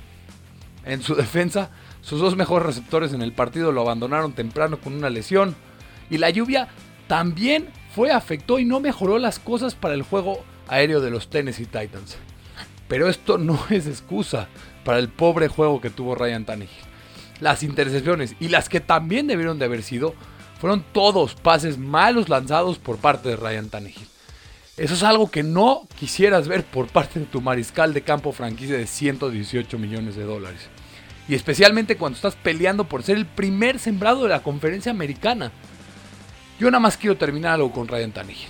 en 0.83 1.01
su 1.01 1.15
defensa, 1.15 1.69
sus 2.01 2.19
dos 2.19 2.35
mejores 2.35 2.65
receptores 2.65 3.13
en 3.13 3.21
el 3.21 3.31
partido 3.31 3.71
lo 3.71 3.81
abandonaron 3.81 4.33
temprano 4.33 4.79
con 4.81 4.93
una 4.93 5.09
lesión. 5.09 5.55
Y 6.09 6.17
la 6.17 6.29
lluvia 6.29 6.67
también 7.07 7.69
fue, 7.95 8.11
afectó 8.11 8.59
y 8.59 8.65
no 8.65 8.81
mejoró 8.81 9.19
las 9.19 9.39
cosas 9.39 9.75
para 9.75 9.93
el 9.93 10.01
juego 10.03 10.43
aéreo 10.67 10.99
de 10.99 11.11
los 11.11 11.29
Tennessee 11.29 11.65
Titans. 11.65 12.17
Pero 12.89 13.07
esto 13.07 13.37
no 13.37 13.57
es 13.69 13.87
excusa 13.87 14.49
para 14.83 14.99
el 14.99 15.07
pobre 15.07 15.47
juego 15.47 15.79
que 15.79 15.89
tuvo 15.89 16.13
Ryan 16.13 16.43
Tannehill. 16.43 16.89
Las 17.39 17.63
intercepciones 17.63 18.35
y 18.41 18.49
las 18.49 18.67
que 18.67 18.81
también 18.81 19.27
debieron 19.27 19.59
de 19.59 19.65
haber 19.65 19.81
sido 19.81 20.13
fueron 20.59 20.83
todos 20.91 21.35
pases 21.35 21.77
malos 21.77 22.27
lanzados 22.27 22.79
por 22.79 22.97
parte 22.97 23.29
de 23.29 23.37
Ryan 23.37 23.69
Tannehill. 23.69 24.07
Eso 24.79 24.93
es 24.93 25.03
algo 25.03 25.29
que 25.29 25.43
no 25.43 25.89
quisieras 25.99 26.47
ver 26.47 26.63
por 26.63 26.87
parte 26.87 27.19
de 27.19 27.25
tu 27.25 27.41
mariscal 27.41 27.93
de 27.93 28.01
campo 28.01 28.31
franquicia 28.31 28.77
de 28.77 28.87
118 28.87 29.77
millones 29.77 30.15
de 30.15 30.23
dólares. 30.23 30.69
Y 31.27 31.35
especialmente 31.35 31.97
cuando 31.97 32.15
estás 32.15 32.37
peleando 32.37 32.85
por 32.85 33.03
ser 33.03 33.17
el 33.17 33.25
primer 33.25 33.77
sembrado 33.77 34.23
de 34.23 34.29
la 34.29 34.41
conferencia 34.41 34.93
americana. 34.93 35.51
Yo 36.61 36.71
nada 36.71 36.79
más 36.79 36.95
quiero 36.95 37.17
terminar 37.17 37.55
algo 37.55 37.73
con 37.73 37.89
Ryan 37.89 38.13
Tannehill. 38.13 38.47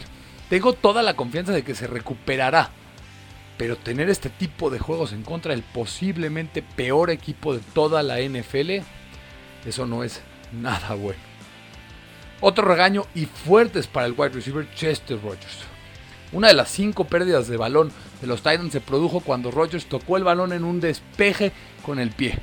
Tengo 0.52 0.74
toda 0.74 1.02
la 1.02 1.16
confianza 1.16 1.52
de 1.52 1.64
que 1.64 1.74
se 1.74 1.88
recuperará. 1.88 2.70
Pero 3.58 3.76
tener 3.76 4.08
este 4.12 4.30
tipo 4.30 4.70
de 4.70 4.78
juegos 4.78 5.14
en 5.14 5.24
contra 5.24 5.56
del 5.56 5.64
posiblemente 5.64 6.62
peor 6.62 7.10
equipo 7.10 7.56
de 7.56 7.62
toda 7.74 8.04
la 8.04 8.20
NFL, 8.20 8.84
eso 9.66 9.88
no 9.88 10.04
es 10.04 10.22
nada 10.54 10.94
bueno. 10.94 11.20
Otro 12.40 12.66
regaño 12.66 13.08
y 13.16 13.26
fuertes 13.26 13.88
para 13.88 14.06
el 14.06 14.14
wide 14.16 14.30
receiver 14.30 14.72
Chester 14.76 15.20
Rogers. 15.20 15.69
Una 16.32 16.50
de 16.50 16.54
las 16.54 16.70
cinco 16.70 17.06
pérdidas 17.06 17.48
de 17.48 17.58
balón 17.58 17.92
de 18.22 18.28
los 18.28 18.42
Titans 18.42 18.72
se 18.72 18.82
produjo 18.82 19.20
cuando 19.20 19.52
Rogers 19.52 19.86
tocó 19.86 20.18
el 20.18 20.24
balón 20.24 20.54
en 20.54 20.64
un 20.64 20.80
despeje 20.80 21.52
con 21.86 22.00
el 22.00 22.12
pie, 22.12 22.38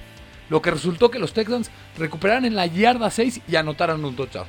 lo 0.50 0.60
que 0.60 0.70
resultó 0.70 1.10
que 1.10 1.18
los 1.18 1.32
Texans 1.32 1.70
recuperaran 1.96 2.44
en 2.44 2.56
la 2.56 2.66
yarda 2.66 3.10
6 3.10 3.42
y 3.46 3.56
anotaran 3.56 4.04
un 4.04 4.16
touchdown. 4.16 4.46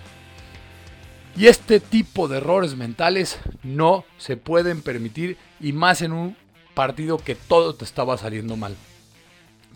Y 1.37 1.45
este 1.45 1.79
tipo 1.79 2.27
de 2.27 2.37
errores 2.37 2.75
mentales 2.75 3.37
no 3.61 4.05
se 4.17 4.37
pueden 4.37 4.81
permitir 4.81 5.37
y 5.59 5.71
más 5.71 6.01
en 6.01 6.11
un 6.11 6.35
partido 6.73 7.19
que 7.19 7.35
todo 7.35 7.75
te 7.75 7.85
estaba 7.85 8.17
saliendo 8.17 8.57
mal. 8.57 8.75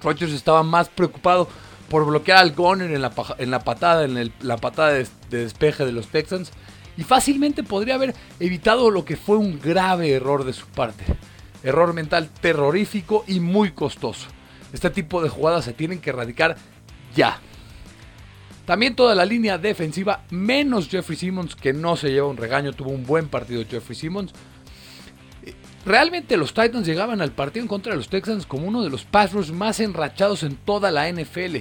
Rogers 0.02 0.34
estaba 0.34 0.63
más 0.63 0.89
preocupado 0.89 1.47
por 1.88 2.06
bloquear 2.06 2.39
al 2.39 2.54
Goner 2.54 2.91
en 2.91 3.02
la 3.02 3.12
patada, 3.60 4.06
en 4.06 4.32
la 4.41 4.58
patada 4.58 4.93
de, 4.93 5.08
despeje 5.30 5.86
de 5.86 5.91
los 5.91 6.08
Texans. 6.08 6.52
Y 6.97 7.04
fácilmente 7.04 7.63
podría 7.63 7.95
haber 7.95 8.13
evitado 8.39 8.91
lo 8.91 9.06
que 9.06 9.17
fue 9.17 9.38
un 9.38 9.60
grave 9.60 10.12
error 10.12 10.43
de 10.43 10.54
su 10.54 10.65
parte. 10.67 11.04
Error 11.63 11.93
mental 11.93 12.30
terrorífico 12.41 13.23
y 13.27 13.39
muy 13.39 13.71
costoso. 13.71 14.27
Este 14.73 14.89
tipo 14.89 15.21
de 15.21 15.30
jugadas 15.30 15.65
se 15.65 15.73
tienen 15.73 15.99
que 15.99 16.10
erradicar 16.10 16.58
ya. 17.15 17.39
También 18.65 18.95
toda 18.95 19.15
la 19.15 19.25
línea 19.25 19.58
defensiva, 19.58 20.23
menos 20.30 20.88
Jeffrey 20.88 21.17
Simmons, 21.17 21.56
que 21.56 21.73
no 21.73 21.95
se 21.95 22.12
lleva 22.12 22.27
un 22.27 22.38
regaño, 22.38 22.73
tuvo 22.73 22.91
un 22.91 23.06
buen 23.06 23.27
partido 23.27 23.63
Jeffrey 23.69 23.95
Simmons. 23.95 24.32
Realmente 25.86 26.38
los 26.38 26.54
Titans 26.54 26.86
llegaban 26.86 27.21
al 27.21 27.32
partido 27.32 27.63
en 27.63 27.67
contra 27.67 27.91
de 27.91 27.97
los 27.97 28.08
Texans 28.08 28.45
como 28.45 28.67
uno 28.67 28.84
de 28.84 28.89
los 28.89 29.04
pass 29.04 29.34
más 29.51 29.80
enrachados 29.80 30.43
en 30.43 30.56
toda 30.56 30.91
la 30.91 31.12
NFL 31.12 31.58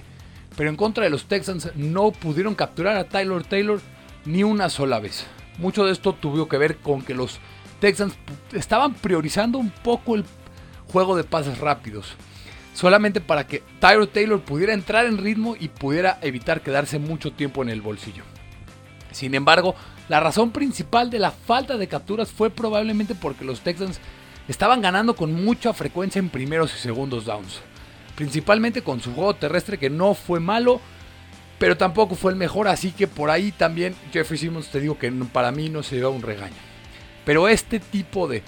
pero 0.56 0.68
en 0.70 0.76
contra 0.76 1.04
de 1.04 1.10
los 1.10 1.24
Texans 1.24 1.70
no 1.74 2.10
pudieron 2.12 2.54
capturar 2.54 2.96
a 2.96 3.04
Tyler 3.04 3.42
Taylor 3.44 3.80
ni 4.24 4.42
una 4.42 4.70
sola 4.70 5.00
vez. 5.00 5.26
Mucho 5.58 5.84
de 5.84 5.92
esto 5.92 6.14
tuvo 6.14 6.48
que 6.48 6.58
ver 6.58 6.76
con 6.78 7.02
que 7.02 7.14
los 7.14 7.38
Texans 7.80 8.14
estaban 8.52 8.94
priorizando 8.94 9.58
un 9.58 9.70
poco 9.70 10.14
el 10.14 10.24
juego 10.92 11.16
de 11.16 11.24
pases 11.24 11.58
rápidos, 11.58 12.14
solamente 12.74 13.20
para 13.20 13.46
que 13.46 13.62
Tyler 13.78 14.06
Taylor 14.06 14.40
pudiera 14.40 14.74
entrar 14.74 15.06
en 15.06 15.18
ritmo 15.18 15.56
y 15.58 15.68
pudiera 15.68 16.18
evitar 16.22 16.60
quedarse 16.60 16.98
mucho 16.98 17.32
tiempo 17.32 17.62
en 17.62 17.70
el 17.70 17.82
bolsillo. 17.82 18.24
Sin 19.12 19.34
embargo, 19.34 19.74
la 20.08 20.20
razón 20.20 20.50
principal 20.50 21.10
de 21.10 21.18
la 21.18 21.30
falta 21.30 21.76
de 21.76 21.88
capturas 21.88 22.30
fue 22.30 22.50
probablemente 22.50 23.14
porque 23.14 23.44
los 23.44 23.60
Texans 23.60 24.00
estaban 24.48 24.80
ganando 24.80 25.16
con 25.16 25.44
mucha 25.44 25.72
frecuencia 25.72 26.18
en 26.18 26.28
primeros 26.28 26.74
y 26.74 26.78
segundos 26.78 27.24
downs 27.24 27.60
principalmente 28.20 28.82
con 28.82 29.00
su 29.00 29.14
juego 29.14 29.32
terrestre 29.32 29.78
que 29.78 29.88
no 29.88 30.12
fue 30.12 30.40
malo, 30.40 30.78
pero 31.60 31.76
tampoco 31.76 32.14
fue 32.14 32.32
el 32.32 32.38
mejor, 32.38 32.68
así 32.68 32.90
que 32.90 33.06
por 33.06 33.28
ahí 33.28 33.52
también 33.52 33.94
Jeffrey 34.14 34.38
Simmons 34.38 34.68
te 34.68 34.80
digo 34.80 34.98
que 34.98 35.12
para 35.30 35.52
mí 35.52 35.68
no 35.68 35.82
se 35.82 35.96
lleva 35.96 36.08
un 36.08 36.22
regaño. 36.22 36.56
Pero 37.26 37.48
este 37.48 37.80
tipo 37.80 38.26
de 38.26 38.42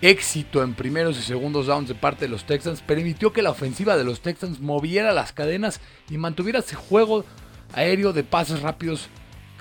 éxito 0.00 0.62
en 0.62 0.72
primeros 0.72 1.18
y 1.18 1.22
segundos 1.22 1.66
downs 1.66 1.86
de 1.86 1.94
parte 1.94 2.24
de 2.24 2.30
los 2.30 2.44
Texans 2.44 2.80
permitió 2.80 3.34
que 3.34 3.42
la 3.42 3.50
ofensiva 3.50 3.94
de 3.98 4.04
los 4.04 4.22
Texans 4.22 4.58
moviera 4.58 5.12
las 5.12 5.34
cadenas 5.34 5.82
y 6.08 6.16
mantuviera 6.16 6.60
ese 6.60 6.76
juego 6.76 7.26
aéreo 7.74 8.14
de 8.14 8.24
pases 8.24 8.62
rápidos 8.62 9.10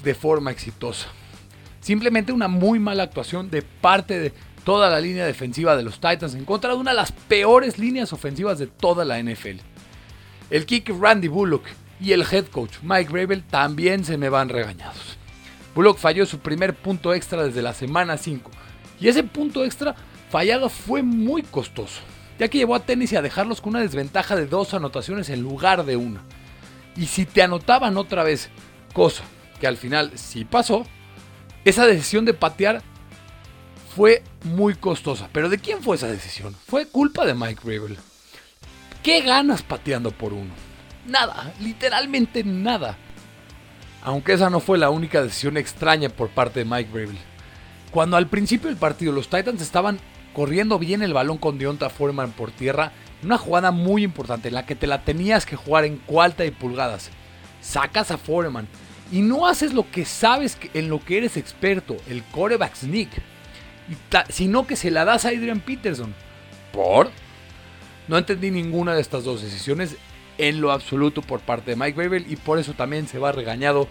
de 0.02 0.16
forma 0.16 0.50
exitosa. 0.50 1.10
Simplemente 1.82 2.32
una 2.32 2.48
muy 2.48 2.80
mala 2.80 3.04
actuación 3.04 3.50
de 3.50 3.62
parte 3.62 4.20
de 4.20 4.32
toda 4.64 4.90
la 4.90 5.02
línea 5.02 5.26
defensiva 5.26 5.76
de 5.76 5.84
los 5.84 5.96
Titans 5.96 6.34
en 6.34 6.46
contra 6.46 6.70
de 6.70 6.78
una 6.78 6.92
de 6.92 6.98
las 6.98 7.12
peores 7.12 7.78
líneas 7.78 8.14
ofensivas 8.14 8.58
de 8.58 8.68
toda 8.68 9.04
la 9.04 9.22
NFL. 9.22 9.60
El 10.50 10.66
kick 10.66 10.94
Randy 10.98 11.28
Bullock 11.28 11.66
y 12.00 12.12
el 12.12 12.26
head 12.30 12.46
coach 12.46 12.78
Mike 12.82 13.12
Gravel 13.12 13.44
también 13.44 14.06
se 14.06 14.18
me 14.18 14.30
van 14.30 14.50
regañados. 14.50 15.18
Bullock 15.76 15.98
falló 15.98 16.26
su 16.26 16.40
primer 16.40 16.76
punto 16.76 17.14
extra 17.14 17.44
desde 17.44 17.62
la 17.62 17.74
semana 17.74 18.18
5 18.18 18.52
y 19.00 19.08
ese 19.08 19.24
punto 19.24 19.64
extra 19.64 19.96
fallado 20.30 20.70
fue 20.70 21.04
muy 21.04 21.44
costoso, 21.44 22.02
ya 22.40 22.48
que 22.48 22.58
llevó 22.58 22.76
a 22.76 22.80
Tennessee 22.80 23.16
a 23.16 23.22
dejarlos 23.22 23.62
con 23.62 23.72
una 23.72 23.82
desventaja 23.82 24.36
de 24.36 24.48
dos 24.48 24.74
anotaciones 24.74 25.30
en 25.30 25.42
lugar 25.42 25.86
de 25.86 25.96
una. 25.98 26.22
Y 26.96 27.06
si 27.06 27.26
te 27.26 27.44
anotaban 27.44 27.98
otra 27.98 28.24
vez, 28.24 28.50
cosa 28.94 29.24
que 29.60 29.68
al 29.68 29.78
final 29.78 30.12
sí 30.16 30.46
pasó, 30.46 30.86
esa 31.64 31.86
decisión 31.86 32.26
de 32.26 32.34
patear 32.34 32.82
fue 33.96 34.24
muy 34.44 34.76
costosa. 34.76 35.30
Pero 35.32 35.50
¿de 35.50 35.58
quién 35.58 35.82
fue 35.82 35.96
esa 35.96 36.08
decisión? 36.08 36.56
Fue 36.68 36.88
culpa 36.88 37.26
de 37.26 37.34
Mike 37.34 37.62
Rabel. 37.64 37.98
¿Qué 39.04 39.22
ganas 39.22 39.64
pateando 39.64 40.12
por 40.12 40.34
uno? 40.34 40.54
Nada, 41.08 41.54
literalmente 41.60 42.44
nada. 42.44 42.98
Aunque 44.04 44.34
esa 44.34 44.50
no 44.50 44.60
fue 44.60 44.78
la 44.78 44.90
única 44.90 45.22
decisión 45.22 45.58
extraña 45.58 46.10
por 46.10 46.30
parte 46.30 46.60
de 46.60 46.66
Mike 46.66 46.90
Rabel. 46.94 47.18
Cuando 47.92 48.18
al 48.18 48.28
principio 48.28 48.68
del 48.68 48.78
partido 48.78 49.12
los 49.12 49.30
Titans 49.30 49.62
estaban 49.62 50.00
corriendo 50.34 50.78
bien 50.78 51.02
el 51.02 51.14
balón 51.14 51.38
con 51.38 51.58
Deonta 51.58 51.90
Foreman 51.90 52.32
por 52.32 52.52
tierra, 52.52 52.92
una 53.24 53.38
jugada 53.38 53.72
muy 53.72 54.04
importante 54.04 54.50
en 54.50 54.54
la 54.54 54.66
que 54.66 54.76
te 54.76 54.86
la 54.86 55.02
tenías 55.02 55.46
que 55.46 55.56
jugar 55.56 55.86
en 55.86 55.98
cuarta 55.98 56.46
y 56.46 56.52
pulgadas. 56.52 57.10
Sacas 57.62 58.12
a 58.12 58.18
Foreman 58.18 58.68
y 59.12 59.22
no 59.22 59.48
haces 59.48 59.74
lo 59.74 59.90
que 59.90 60.06
sabes 60.06 60.58
en 60.74 60.90
lo 60.90 61.04
que 61.04 61.18
eres 61.18 61.38
experto, 61.38 61.98
el 62.08 62.24
coreback 62.24 62.76
sneak 62.76 63.10
sino 64.30 64.68
que 64.68 64.76
se 64.76 64.92
la 64.92 65.06
das 65.06 65.26
a 65.26 65.30
Adrian 65.30 65.62
Peterson. 65.62 66.14
¿Por? 66.74 67.10
No 68.08 68.18
entendí 68.18 68.52
ninguna 68.52 68.94
de 68.94 69.02
estas 69.02 69.24
dos 69.24 69.42
decisiones 69.42 69.96
en 70.38 70.62
lo 70.62 70.72
absoluto 70.72 71.22
por 71.22 71.40
parte 71.40 71.72
de 71.72 71.78
Mike 71.78 71.98
Babel 72.02 72.26
y 72.30 72.36
por 72.36 72.60
eso 72.60 72.74
también 72.74 73.08
se 73.08 73.20
va 73.20 73.32
regañado 73.32 73.88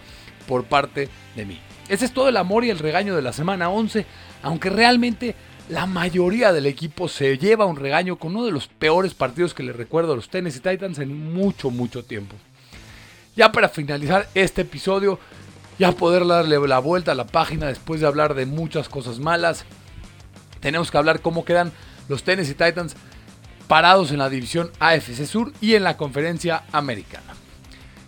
por 0.47 0.63
parte 0.65 1.09
de 1.35 1.45
mí. 1.45 1.59
Ese 1.89 2.05
es 2.05 2.13
todo 2.13 2.29
el 2.29 2.37
amor 2.37 2.65
y 2.65 2.69
el 2.69 2.79
regaño 2.79 3.15
de 3.15 3.21
la 3.21 3.33
semana 3.33 3.69
11, 3.69 4.05
aunque 4.43 4.69
realmente 4.69 5.35
la 5.69 5.85
mayoría 5.85 6.53
del 6.53 6.65
equipo 6.65 7.07
se 7.07 7.37
lleva 7.37 7.65
un 7.65 7.75
regaño 7.75 8.17
con 8.17 8.35
uno 8.35 8.45
de 8.45 8.51
los 8.51 8.67
peores 8.67 9.13
partidos 9.13 9.53
que 9.53 9.63
le 9.63 9.73
recuerdo 9.73 10.13
a 10.13 10.15
los 10.15 10.29
Tennessee 10.29 10.61
Titans 10.61 10.99
en 10.99 11.33
mucho, 11.33 11.69
mucho 11.69 12.03
tiempo. 12.03 12.35
Ya 13.35 13.51
para 13.51 13.69
finalizar 13.69 14.27
este 14.33 14.61
episodio, 14.61 15.19
ya 15.77 15.91
poder 15.91 16.25
darle 16.25 16.57
la 16.67 16.79
vuelta 16.79 17.11
a 17.11 17.15
la 17.15 17.27
página 17.27 17.67
después 17.67 18.01
de 18.01 18.07
hablar 18.07 18.33
de 18.33 18.45
muchas 18.45 18.89
cosas 18.89 19.19
malas, 19.19 19.65
tenemos 20.59 20.89
que 20.89 20.97
hablar 20.97 21.21
cómo 21.21 21.45
quedan 21.45 21.71
los 22.09 22.23
Tennessee 22.23 22.53
Titans 22.53 22.95
parados 23.67 24.11
en 24.11 24.19
la 24.19 24.29
división 24.29 24.71
AFC 24.79 25.25
Sur 25.25 25.53
y 25.61 25.75
en 25.75 25.83
la 25.83 25.97
conferencia 25.97 26.63
americana. 26.71 27.33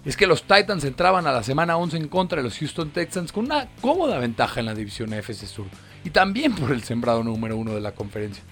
Es 0.05 0.15
que 0.15 0.27
los 0.27 0.43
Titans 0.43 0.85
entraban 0.85 1.27
a 1.27 1.31
la 1.31 1.43
semana 1.43 1.77
11 1.77 1.97
en 1.97 2.07
contra 2.07 2.37
de 2.37 2.43
los 2.43 2.57
Houston 2.57 2.91
Texans 2.91 3.31
con 3.31 3.45
una 3.45 3.67
cómoda 3.81 4.17
ventaja 4.17 4.59
en 4.59 4.65
la 4.65 4.73
división 4.73 5.13
AFC 5.13 5.45
Sur 5.45 5.67
y 6.03 6.09
también 6.09 6.55
por 6.55 6.71
el 6.71 6.83
sembrado 6.83 7.23
número 7.23 7.57
uno 7.57 7.73
de 7.73 7.81
la 7.81 7.91
conferencia. 7.91 8.43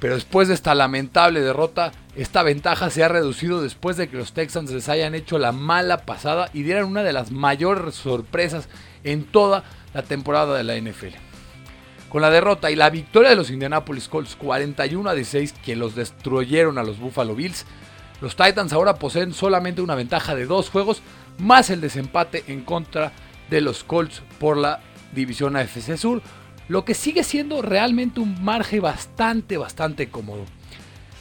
Pero 0.00 0.14
después 0.14 0.46
de 0.46 0.54
esta 0.54 0.74
lamentable 0.74 1.40
derrota, 1.40 1.90
esta 2.14 2.42
ventaja 2.42 2.90
se 2.90 3.02
ha 3.02 3.08
reducido 3.08 3.60
después 3.60 3.96
de 3.96 4.08
que 4.08 4.16
los 4.16 4.32
Texans 4.32 4.70
les 4.70 4.88
hayan 4.88 5.14
hecho 5.14 5.38
la 5.38 5.50
mala 5.50 6.04
pasada 6.04 6.50
y 6.52 6.62
dieran 6.62 6.84
una 6.84 7.02
de 7.02 7.12
las 7.12 7.32
mayores 7.32 7.96
sorpresas 7.96 8.68
en 9.02 9.24
toda 9.24 9.64
la 9.94 10.02
temporada 10.02 10.56
de 10.56 10.64
la 10.64 10.76
NFL. 10.76 11.27
Con 12.08 12.22
la 12.22 12.30
derrota 12.30 12.70
y 12.70 12.76
la 12.76 12.90
victoria 12.90 13.30
de 13.30 13.36
los 13.36 13.50
Indianapolis 13.50 14.08
Colts 14.08 14.36
41 14.36 15.10
a 15.10 15.14
16 15.14 15.52
que 15.64 15.76
los 15.76 15.94
destruyeron 15.94 16.78
a 16.78 16.82
los 16.82 16.98
Buffalo 16.98 17.34
Bills, 17.34 17.66
los 18.20 18.34
Titans 18.34 18.72
ahora 18.72 18.94
poseen 18.96 19.32
solamente 19.32 19.82
una 19.82 19.94
ventaja 19.94 20.34
de 20.34 20.46
dos 20.46 20.70
juegos 20.70 21.02
más 21.38 21.70
el 21.70 21.80
desempate 21.80 22.44
en 22.48 22.62
contra 22.62 23.12
de 23.50 23.60
los 23.60 23.84
Colts 23.84 24.22
por 24.38 24.56
la 24.56 24.80
división 25.14 25.56
AFC 25.56 25.96
Sur, 25.96 26.22
lo 26.68 26.84
que 26.84 26.94
sigue 26.94 27.24
siendo 27.24 27.62
realmente 27.62 28.20
un 28.20 28.42
margen 28.42 28.82
bastante, 28.82 29.56
bastante 29.56 30.08
cómodo. 30.08 30.44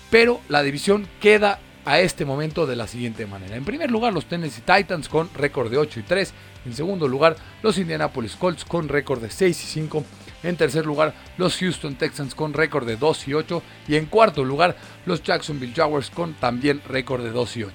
Pero 0.10 0.39
la 0.50 0.63
división 0.63 1.08
queda 1.19 1.60
a 1.86 2.00
este 2.00 2.26
momento 2.26 2.65
de 2.65 2.76
la 2.76 2.88
siguiente 2.88 3.26
manera. 3.26 3.56
En 3.56 3.63
primer 3.63 3.89
lugar, 3.91 4.12
los 4.12 4.26
Tennessee 4.26 4.62
Titans 4.62 5.08
con 5.08 5.30
récord 5.34 5.71
de 5.71 5.78
8 5.78 6.02
y 6.02 6.04
3. 6.04 6.34
En 6.65 6.73
segundo 6.73 7.08
lugar, 7.08 7.38
los 7.62 7.78
Indianapolis 7.78 8.36
Colts 8.36 8.65
con 8.65 8.89
récord 8.89 9.21
de 9.21 9.30
6 9.30 9.63
y 9.63 9.67
5. 9.67 10.04
En 10.47 10.55
tercer 10.55 10.86
lugar, 10.86 11.13
los 11.38 11.57
Houston 11.57 11.95
Texans 11.95 12.33
con 12.33 12.53
récord 12.53 12.88
de 12.88 12.95
2 12.95 13.27
y 13.27 13.33
8. 13.33 13.62
Y 13.89 13.95
en 13.95 14.05
cuarto 14.05 14.45
lugar, 14.45 14.77
los 15.05 15.21
Jacksonville 15.21 15.73
Jaguars 15.75 16.10
con 16.10 16.36
también 16.36 16.81
récord 16.88 17.21
de 17.21 17.31
2 17.31 17.57
y 17.57 17.63
8. 17.63 17.73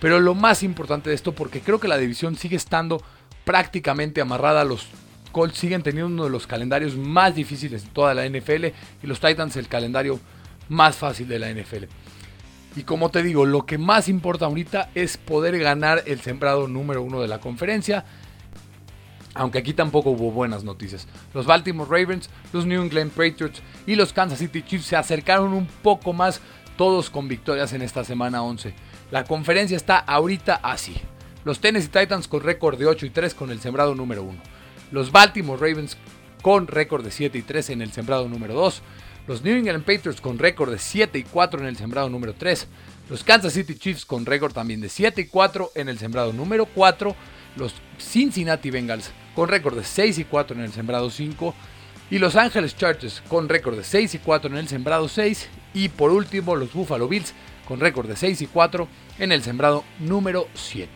Pero 0.00 0.20
lo 0.20 0.36
más 0.36 0.62
importante 0.62 1.10
de 1.10 1.16
esto, 1.16 1.32
porque 1.32 1.60
creo 1.60 1.80
que 1.80 1.88
la 1.88 1.98
división 1.98 2.36
sigue 2.36 2.54
estando 2.54 3.02
prácticamente 3.44 4.20
amarrada, 4.20 4.62
los 4.62 4.86
Colts 5.32 5.58
siguen 5.58 5.82
teniendo 5.82 6.06
uno 6.06 6.24
de 6.24 6.30
los 6.30 6.46
calendarios 6.46 6.96
más 6.96 7.34
difíciles 7.34 7.82
de 7.82 7.90
toda 7.90 8.14
la 8.14 8.28
NFL 8.28 8.66
y 9.02 9.06
los 9.08 9.18
Titans 9.18 9.56
el 9.56 9.66
calendario 9.66 10.20
más 10.68 10.94
fácil 10.94 11.26
de 11.26 11.40
la 11.40 11.50
NFL. 11.50 11.86
Y 12.76 12.84
como 12.84 13.10
te 13.10 13.24
digo, 13.24 13.44
lo 13.44 13.66
que 13.66 13.76
más 13.76 14.08
importa 14.08 14.44
ahorita 14.44 14.90
es 14.94 15.16
poder 15.16 15.58
ganar 15.58 16.04
el 16.06 16.20
sembrado 16.20 16.68
número 16.68 17.02
uno 17.02 17.20
de 17.20 17.26
la 17.26 17.40
conferencia. 17.40 18.04
Aunque 19.34 19.58
aquí 19.58 19.72
tampoco 19.72 20.10
hubo 20.10 20.30
buenas 20.30 20.62
noticias. 20.64 21.06
Los 21.32 21.46
Baltimore 21.46 21.88
Ravens, 21.90 22.28
los 22.52 22.66
New 22.66 22.82
England 22.82 23.12
Patriots 23.12 23.62
y 23.86 23.94
los 23.94 24.12
Kansas 24.12 24.38
City 24.38 24.62
Chiefs 24.62 24.86
se 24.86 24.96
acercaron 24.96 25.52
un 25.52 25.66
poco 25.66 26.12
más, 26.12 26.40
todos 26.76 27.10
con 27.10 27.28
victorias 27.28 27.72
en 27.72 27.82
esta 27.82 28.04
semana 28.04 28.42
11. 28.42 28.74
La 29.10 29.24
conferencia 29.24 29.76
está 29.76 29.98
ahorita 29.98 30.56
así. 30.62 30.96
Los 31.44 31.60
Tennessee 31.60 31.88
Titans 31.88 32.28
con 32.28 32.42
récord 32.42 32.78
de 32.78 32.86
8 32.86 33.06
y 33.06 33.10
3 33.10 33.34
con 33.34 33.50
el 33.50 33.60
sembrado 33.60 33.94
número 33.94 34.22
1. 34.22 34.38
Los 34.90 35.10
Baltimore 35.10 35.60
Ravens 35.60 35.96
con 36.42 36.66
récord 36.66 37.04
de 37.04 37.10
7 37.10 37.38
y 37.38 37.42
3 37.42 37.70
en 37.70 37.82
el 37.82 37.92
sembrado 37.92 38.28
número 38.28 38.54
2. 38.54 38.82
Los 39.26 39.42
New 39.42 39.56
England 39.56 39.84
Patriots 39.84 40.20
con 40.20 40.38
récord 40.38 40.70
de 40.70 40.78
7 40.78 41.18
y 41.18 41.22
4 41.22 41.60
en 41.60 41.66
el 41.66 41.76
sembrado 41.76 42.08
número 42.10 42.34
3. 42.34 42.66
Los 43.08 43.24
Kansas 43.24 43.52
City 43.52 43.76
Chiefs 43.76 44.04
con 44.04 44.26
récord 44.26 44.52
también 44.52 44.80
de 44.80 44.88
7 44.88 45.22
y 45.22 45.26
4 45.26 45.72
en 45.74 45.88
el 45.88 45.98
sembrado 45.98 46.32
número 46.32 46.66
4. 46.66 47.14
Los 47.56 47.74
Cincinnati 47.98 48.70
Bengals 48.70 49.10
con 49.34 49.48
récord 49.48 49.76
de 49.76 49.84
6 49.84 50.18
y 50.18 50.24
4 50.24 50.56
en 50.56 50.62
el 50.62 50.72
sembrado 50.72 51.10
5. 51.10 51.54
Y 52.10 52.18
Los 52.18 52.36
Angeles 52.36 52.76
Chargers 52.76 53.22
con 53.28 53.48
récord 53.48 53.76
de 53.76 53.84
6 53.84 54.14
y 54.14 54.18
4 54.18 54.50
en 54.50 54.58
el 54.58 54.68
sembrado 54.68 55.08
6. 55.08 55.48
Y 55.74 55.88
por 55.88 56.10
último 56.10 56.56
los 56.56 56.72
Buffalo 56.72 57.08
Bills 57.08 57.32
con 57.66 57.80
récord 57.80 58.08
de 58.08 58.16
6 58.16 58.42
y 58.42 58.46
4 58.46 58.88
en 59.18 59.32
el 59.32 59.42
sembrado 59.42 59.84
número 59.98 60.46
7. 60.54 60.90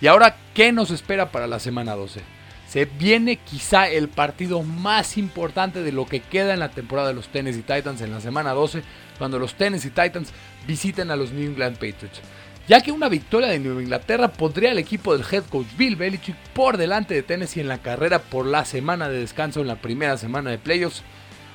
Y 0.00 0.06
ahora, 0.06 0.36
¿qué 0.54 0.72
nos 0.72 0.90
espera 0.90 1.30
para 1.30 1.46
la 1.46 1.60
semana 1.60 1.94
12? 1.94 2.20
Se 2.68 2.86
viene 2.86 3.36
quizá 3.36 3.88
el 3.88 4.08
partido 4.08 4.62
más 4.62 5.16
importante 5.16 5.82
de 5.82 5.92
lo 5.92 6.06
que 6.06 6.20
queda 6.20 6.54
en 6.54 6.60
la 6.60 6.70
temporada 6.70 7.08
de 7.08 7.14
los 7.14 7.28
Tennessee 7.28 7.62
Titans 7.62 8.00
en 8.00 8.10
la 8.10 8.20
semana 8.20 8.52
12, 8.52 8.82
cuando 9.18 9.38
los 9.38 9.54
Tennessee 9.54 9.90
Titans 9.90 10.32
visiten 10.66 11.10
a 11.10 11.16
los 11.16 11.30
New 11.30 11.44
England 11.48 11.74
Patriots 11.74 12.20
ya 12.66 12.80
que 12.80 12.92
una 12.92 13.08
victoria 13.08 13.48
de 13.48 13.58
Nueva 13.58 13.82
Inglaterra 13.82 14.28
pondría 14.28 14.70
al 14.70 14.78
equipo 14.78 15.16
del 15.16 15.26
head 15.30 15.44
coach 15.44 15.66
Bill 15.76 15.96
Belichick 15.96 16.36
por 16.54 16.76
delante 16.76 17.14
de 17.14 17.22
Tennessee 17.22 17.60
en 17.60 17.68
la 17.68 17.78
carrera 17.78 18.20
por 18.20 18.46
la 18.46 18.64
semana 18.64 19.08
de 19.08 19.20
descanso 19.20 19.60
en 19.60 19.66
la 19.66 19.76
primera 19.76 20.16
semana 20.16 20.50
de 20.50 20.58
playoffs, 20.58 21.02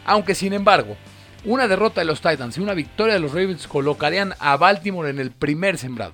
aunque 0.05 0.35
sin 0.35 0.53
embargo, 0.53 0.97
una 1.45 1.67
derrota 1.67 2.01
de 2.01 2.05
los 2.05 2.21
Titans 2.21 2.57
y 2.57 2.61
una 2.61 2.73
victoria 2.73 3.15
de 3.15 3.19
los 3.19 3.31
Ravens 3.31 3.67
colocarían 3.67 4.33
a 4.39 4.57
Baltimore 4.57 5.09
en 5.09 5.19
el 5.19 5.31
primer 5.31 5.77
sembrado. 5.77 6.13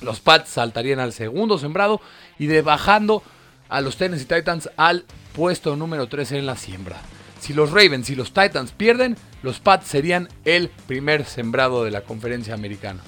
Los 0.00 0.20
Pats 0.20 0.48
saltarían 0.48 0.98
al 0.98 1.12
segundo 1.12 1.58
sembrado 1.58 2.00
y 2.38 2.46
de 2.46 2.62
bajando 2.62 3.22
a 3.68 3.80
los 3.80 3.96
Tennessee 3.96 4.24
Titans 4.24 4.70
al 4.76 5.04
puesto 5.34 5.76
número 5.76 6.08
3 6.08 6.32
en 6.32 6.46
la 6.46 6.56
siembra. 6.56 7.00
Si 7.38 7.52
los 7.52 7.70
Ravens 7.70 8.10
y 8.10 8.16
los 8.16 8.32
Titans 8.32 8.72
pierden, 8.72 9.16
los 9.42 9.60
Pats 9.60 9.86
serían 9.86 10.28
el 10.44 10.68
primer 10.86 11.24
sembrado 11.24 11.84
de 11.84 11.90
la 11.90 12.00
conferencia 12.00 12.54
americana. 12.54 13.02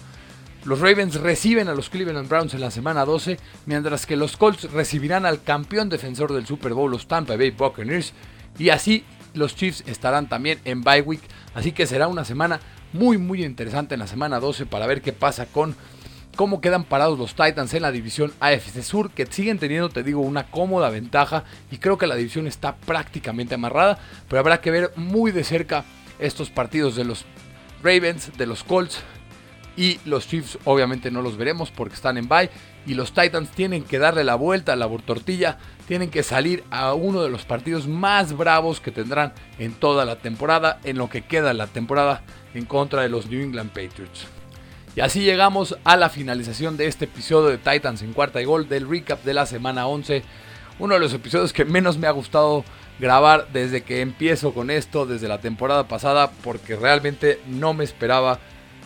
Los 0.65 0.79
Ravens 0.79 1.17
reciben 1.17 1.67
a 1.67 1.75
los 1.75 1.91
Cleveland 1.91 2.29
Browns 2.29 2.55
en 2.55 2.61
la 2.61 2.71
semana 2.71 3.05
12, 3.05 3.37
mientras 3.67 4.07
que 4.07 4.15
los 4.15 4.37
Colts 4.37 4.71
recibirán 4.71 5.27
al 5.27 5.43
campeón 5.43 5.89
defensor 5.89 6.33
del 6.33 6.47
Super 6.47 6.73
Bowl, 6.73 6.91
los 6.91 7.09
Tampa 7.09 7.37
Bay 7.37 7.51
Buccaneers, 7.51 8.13
y 8.59 8.69
así 8.69 9.05
los 9.35 9.57
Chiefs 9.57 9.83
estarán 9.89 10.29
también 10.29 10.61
en 10.65 10.83
bye 10.83 11.01
week, 11.01 11.23
así 11.55 11.73
que 11.73 11.87
será 11.87 12.07
una 12.07 12.25
semana 12.25 12.61
muy 12.93 13.19
muy 13.19 13.45
interesante 13.45 13.95
en 13.95 14.01
la 14.01 14.07
semana 14.07 14.39
12 14.39 14.67
para 14.67 14.87
ver 14.87 15.03
qué 15.03 15.13
pasa 15.13 15.47
con 15.47 15.75
cómo 16.37 16.61
quedan 16.61 16.85
parados 16.85 17.19
los 17.19 17.35
Titans 17.35 17.75
en 17.75 17.83
la 17.83 17.91
división 17.91 18.33
AFC 18.39 18.83
Sur, 18.83 19.11
que 19.11 19.27
siguen 19.27 19.59
teniendo, 19.59 19.89
te 19.89 20.05
digo, 20.05 20.21
una 20.21 20.49
cómoda 20.49 20.91
ventaja 20.91 21.43
y 21.73 21.79
creo 21.79 21.99
que 21.99 22.07
la 22.07 22.15
división 22.15 22.47
está 22.47 22.77
prácticamente 22.77 23.57
amarrada, 23.57 23.99
pero 24.29 24.39
habrá 24.39 24.61
que 24.61 24.71
ver 24.71 24.93
muy 24.95 25.33
de 25.33 25.43
cerca 25.43 25.85
estos 26.21 26.51
partidos 26.51 26.95
de 26.95 27.05
los 27.05 27.25
Ravens, 27.83 28.31
de 28.39 28.47
los 28.47 28.63
Colts, 28.63 29.01
y 29.77 29.99
los 30.05 30.29
Chiefs 30.29 30.59
obviamente 30.65 31.11
no 31.11 31.23
los 31.23 31.37
veremos 31.37 31.71
porque 31.71 31.95
están 31.95 32.19
en 32.19 32.29
bye. 32.29 32.51
Y 32.87 32.95
los 32.95 33.13
Titans 33.13 33.51
tienen 33.51 33.85
que 33.85 33.99
darle 33.99 34.25
la 34.25 34.35
vuelta 34.35 34.73
a 34.73 34.77
la 34.77 34.89
tortilla. 34.99 35.59
Tienen 35.87 36.11
que 36.11 36.23
salir 36.23 36.65
a 36.71 36.95
uno 36.95 37.23
de 37.23 37.31
los 37.31 37.45
partidos 37.45 37.87
más 37.87 38.37
bravos 38.37 38.81
que 38.81 38.91
tendrán 38.91 39.33
en 39.59 39.73
toda 39.73 40.05
la 40.05 40.17
temporada. 40.17 40.81
En 40.85 40.99
lo 40.99 41.09
que 41.09 41.23
queda 41.23 41.55
la 41.55 41.69
temporada 41.69 42.23
en 42.55 42.65
contra 42.65 43.03
de 43.03 43.09
los 43.09 43.27
New 43.27 43.41
England 43.41 43.71
Patriots. 43.71 44.27
Y 44.95 45.01
así 45.01 45.21
llegamos 45.23 45.79
a 45.85 45.97
la 45.97 46.11
finalización 46.11 46.77
de 46.77 46.87
este 46.87 47.07
episodio 47.07 47.49
de 47.49 47.59
Titans 47.59 48.03
en 48.03 48.13
cuarta 48.13 48.43
y 48.43 48.45
gol 48.45 48.69
del 48.69 48.89
recap 48.89 49.25
de 49.25 49.33
la 49.33 49.47
semana 49.47 49.87
11. 49.87 50.23
Uno 50.79 50.95
de 50.95 51.01
los 51.01 51.15
episodios 51.15 51.53
que 51.53 51.65
menos 51.65 51.97
me 51.97 52.07
ha 52.07 52.11
gustado 52.11 52.65
grabar 52.99 53.49
desde 53.53 53.83
que 53.83 54.03
empiezo 54.03 54.53
con 54.53 54.71
esto, 54.71 55.07
desde 55.07 55.29
la 55.29 55.41
temporada 55.41 55.89
pasada, 55.89 56.31
porque 56.45 56.77
realmente 56.77 57.41
no 57.47 57.73
me 57.73 57.85
esperaba 57.85 58.39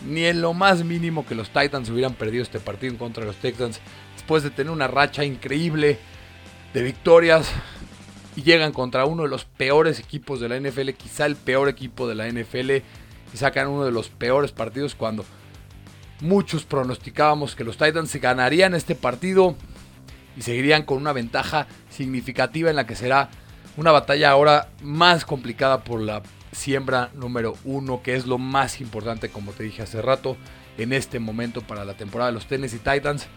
ni 0.05 0.25
en 0.25 0.41
lo 0.41 0.53
más 0.53 0.83
mínimo 0.83 1.25
que 1.25 1.35
los 1.35 1.49
Titans 1.49 1.89
hubieran 1.89 2.13
perdido 2.13 2.43
este 2.43 2.59
partido 2.59 2.91
en 2.91 2.99
contra 2.99 3.21
de 3.21 3.27
los 3.27 3.37
Texans 3.37 3.79
después 4.13 4.43
de 4.43 4.49
tener 4.49 4.71
una 4.71 4.87
racha 4.87 5.23
increíble 5.23 5.97
de 6.73 6.83
victorias 6.83 7.51
y 8.35 8.43
llegan 8.43 8.71
contra 8.71 9.05
uno 9.05 9.23
de 9.23 9.29
los 9.29 9.45
peores 9.45 9.99
equipos 9.99 10.39
de 10.39 10.49
la 10.49 10.59
NFL, 10.59 10.89
quizá 10.91 11.25
el 11.25 11.35
peor 11.35 11.69
equipo 11.69 12.07
de 12.07 12.15
la 12.15 12.27
NFL 12.27 12.71
y 12.71 13.37
sacan 13.37 13.67
uno 13.67 13.85
de 13.85 13.91
los 13.91 14.09
peores 14.09 14.51
partidos 14.51 14.95
cuando 14.95 15.25
muchos 16.21 16.63
pronosticábamos 16.63 17.55
que 17.55 17.63
los 17.63 17.77
Titans 17.77 18.09
se 18.09 18.19
ganarían 18.19 18.75
este 18.75 18.95
partido 18.95 19.55
y 20.35 20.41
seguirían 20.43 20.83
con 20.83 20.97
una 20.97 21.13
ventaja 21.13 21.67
significativa 21.89 22.69
en 22.69 22.75
la 22.75 22.85
que 22.85 22.95
será 22.95 23.29
una 23.75 23.91
batalla 23.91 24.29
ahora 24.29 24.69
más 24.81 25.25
complicada 25.25 25.83
por 25.83 26.01
la 26.01 26.21
siembra 26.57 27.11
número 27.13 27.55
uno, 27.63 28.01
que 28.01 28.15
es 28.15 28.25
lo 28.25 28.37
más 28.37 28.81
importante, 28.81 29.29
como 29.29 29.53
te 29.53 29.63
dije 29.63 29.83
hace 29.83 30.01
rato, 30.01 30.37
en 30.77 30.91
este 30.91 31.19
momento 31.19 31.61
para 31.61 31.85
la 31.85 31.95
temporada 31.95 32.31
de 32.31 32.35
los 32.35 32.47
Tennessee 32.47 32.79
Titans. 32.79 33.27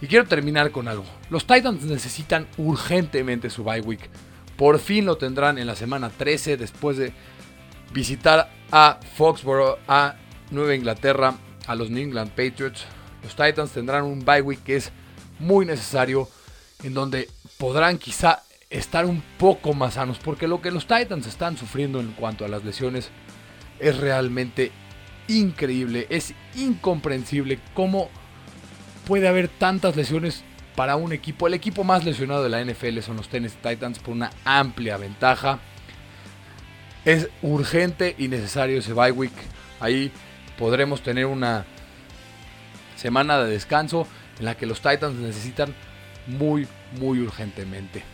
Y 0.00 0.06
quiero 0.06 0.26
terminar 0.26 0.70
con 0.70 0.88
algo. 0.88 1.04
Los 1.28 1.46
Titans 1.46 1.82
necesitan 1.82 2.46
urgentemente 2.56 3.50
su 3.50 3.64
bye 3.64 3.82
week. 3.82 4.08
Por 4.56 4.78
fin 4.78 5.04
lo 5.04 5.16
tendrán 5.16 5.58
en 5.58 5.66
la 5.66 5.76
semana 5.76 6.10
13 6.10 6.56
después 6.56 6.96
de 6.96 7.12
visitar 7.92 8.50
a 8.72 8.98
Foxborough, 9.16 9.78
a 9.86 10.16
Nueva 10.50 10.74
Inglaterra, 10.74 11.34
a 11.66 11.74
los 11.74 11.90
New 11.90 12.02
England 12.02 12.30
Patriots. 12.30 12.84
Los 13.22 13.36
Titans 13.36 13.72
tendrán 13.72 14.04
un 14.04 14.24
bye 14.24 14.40
week 14.40 14.62
que 14.62 14.76
es 14.76 14.90
muy 15.38 15.66
necesario, 15.66 16.28
en 16.82 16.94
donde 16.94 17.28
podrán 17.58 17.98
quizá 17.98 18.42
estar 18.70 19.04
un 19.04 19.20
poco 19.36 19.74
más 19.74 19.94
sanos, 19.94 20.18
porque 20.18 20.46
lo 20.46 20.62
que 20.62 20.70
los 20.70 20.86
Titans 20.86 21.26
están 21.26 21.56
sufriendo 21.56 22.00
en 22.00 22.12
cuanto 22.12 22.44
a 22.44 22.48
las 22.48 22.64
lesiones 22.64 23.10
es 23.80 23.98
realmente 23.98 24.70
increíble, 25.26 26.06
es 26.08 26.34
incomprensible 26.54 27.58
cómo 27.74 28.08
puede 29.06 29.28
haber 29.28 29.48
tantas 29.48 29.96
lesiones 29.96 30.44
para 30.76 30.96
un 30.96 31.12
equipo. 31.12 31.48
El 31.48 31.54
equipo 31.54 31.82
más 31.82 32.04
lesionado 32.04 32.44
de 32.44 32.48
la 32.48 32.64
NFL 32.64 33.00
son 33.00 33.16
los 33.16 33.28
Tennessee 33.28 33.58
Titans 33.60 33.98
por 33.98 34.14
una 34.14 34.30
amplia 34.44 34.96
ventaja. 34.96 35.58
Es 37.04 37.28
urgente 37.42 38.14
y 38.18 38.28
necesario 38.28 38.78
ese 38.78 38.92
bye 38.92 39.10
week. 39.10 39.32
Ahí 39.80 40.12
podremos 40.58 41.02
tener 41.02 41.26
una 41.26 41.64
semana 42.94 43.38
de 43.42 43.50
descanso 43.50 44.06
en 44.38 44.44
la 44.44 44.56
que 44.56 44.66
los 44.66 44.80
Titans 44.80 45.16
necesitan 45.16 45.74
muy, 46.26 46.68
muy 47.00 47.20
urgentemente. 47.20 48.04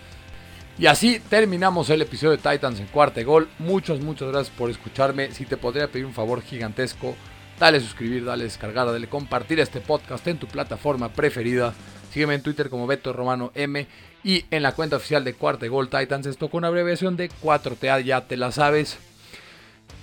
Y 0.79 0.87
así 0.87 1.21
terminamos 1.31 1.89
el 1.89 2.03
episodio 2.03 2.37
de 2.37 2.51
Titans 2.51 2.81
en 2.81 2.87
cuarta 2.87 3.23
gol. 3.23 3.49
Muchas, 3.59 4.01
muchas 4.01 4.29
gracias 4.29 4.55
por 4.55 4.69
escucharme. 4.69 5.33
Si 5.33 5.47
te 5.47 5.57
podría 5.57 5.89
pedir 5.89 6.05
un 6.05 6.13
favor 6.13 6.43
gigantesco, 6.43 7.17
dale 7.59 7.81
suscribir, 7.81 8.27
dale 8.27 8.45
descargar, 8.45 8.87
dale 8.87 9.09
compartir 9.09 9.59
este 9.59 9.81
podcast 9.81 10.27
en 10.27 10.39
tu 10.39 10.47
plataforma 10.47 11.09
preferida. 11.09 11.73
Sígueme 12.13 12.35
en 12.35 12.43
Twitter 12.43 12.69
como 12.69 12.87
Beto 12.87 13.15
Romano 13.15 13.53
M 13.55 13.87
y 14.23 14.45
en 14.51 14.63
la 14.63 14.73
cuenta 14.73 14.97
oficial 14.97 15.25
de 15.25 15.33
Cuarta 15.33 15.67
Gol 15.67 15.89
Titans. 15.89 16.27
Esto 16.27 16.51
con 16.51 16.67
abreviación 16.67 17.17
de 17.17 17.31
4TA, 17.31 18.03
ya 18.05 18.27
te 18.27 18.37
la 18.37 18.53
sabes. 18.53 18.99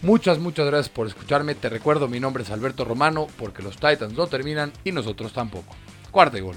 Muchas, 0.02 0.40
muchas 0.40 0.66
gracias 0.66 0.90
por 0.90 1.06
escucharme. 1.06 1.54
Te 1.54 1.70
recuerdo, 1.70 2.08
mi 2.08 2.20
nombre 2.20 2.42
es 2.42 2.50
Alberto 2.50 2.84
Romano 2.84 3.28
porque 3.38 3.62
los 3.62 3.76
Titans 3.76 4.14
no 4.14 4.26
terminan 4.26 4.74
y 4.84 4.92
nosotros 4.92 5.34
tampoco. 5.34 5.76
Cuarta 6.10 6.40
Gol. 6.40 6.56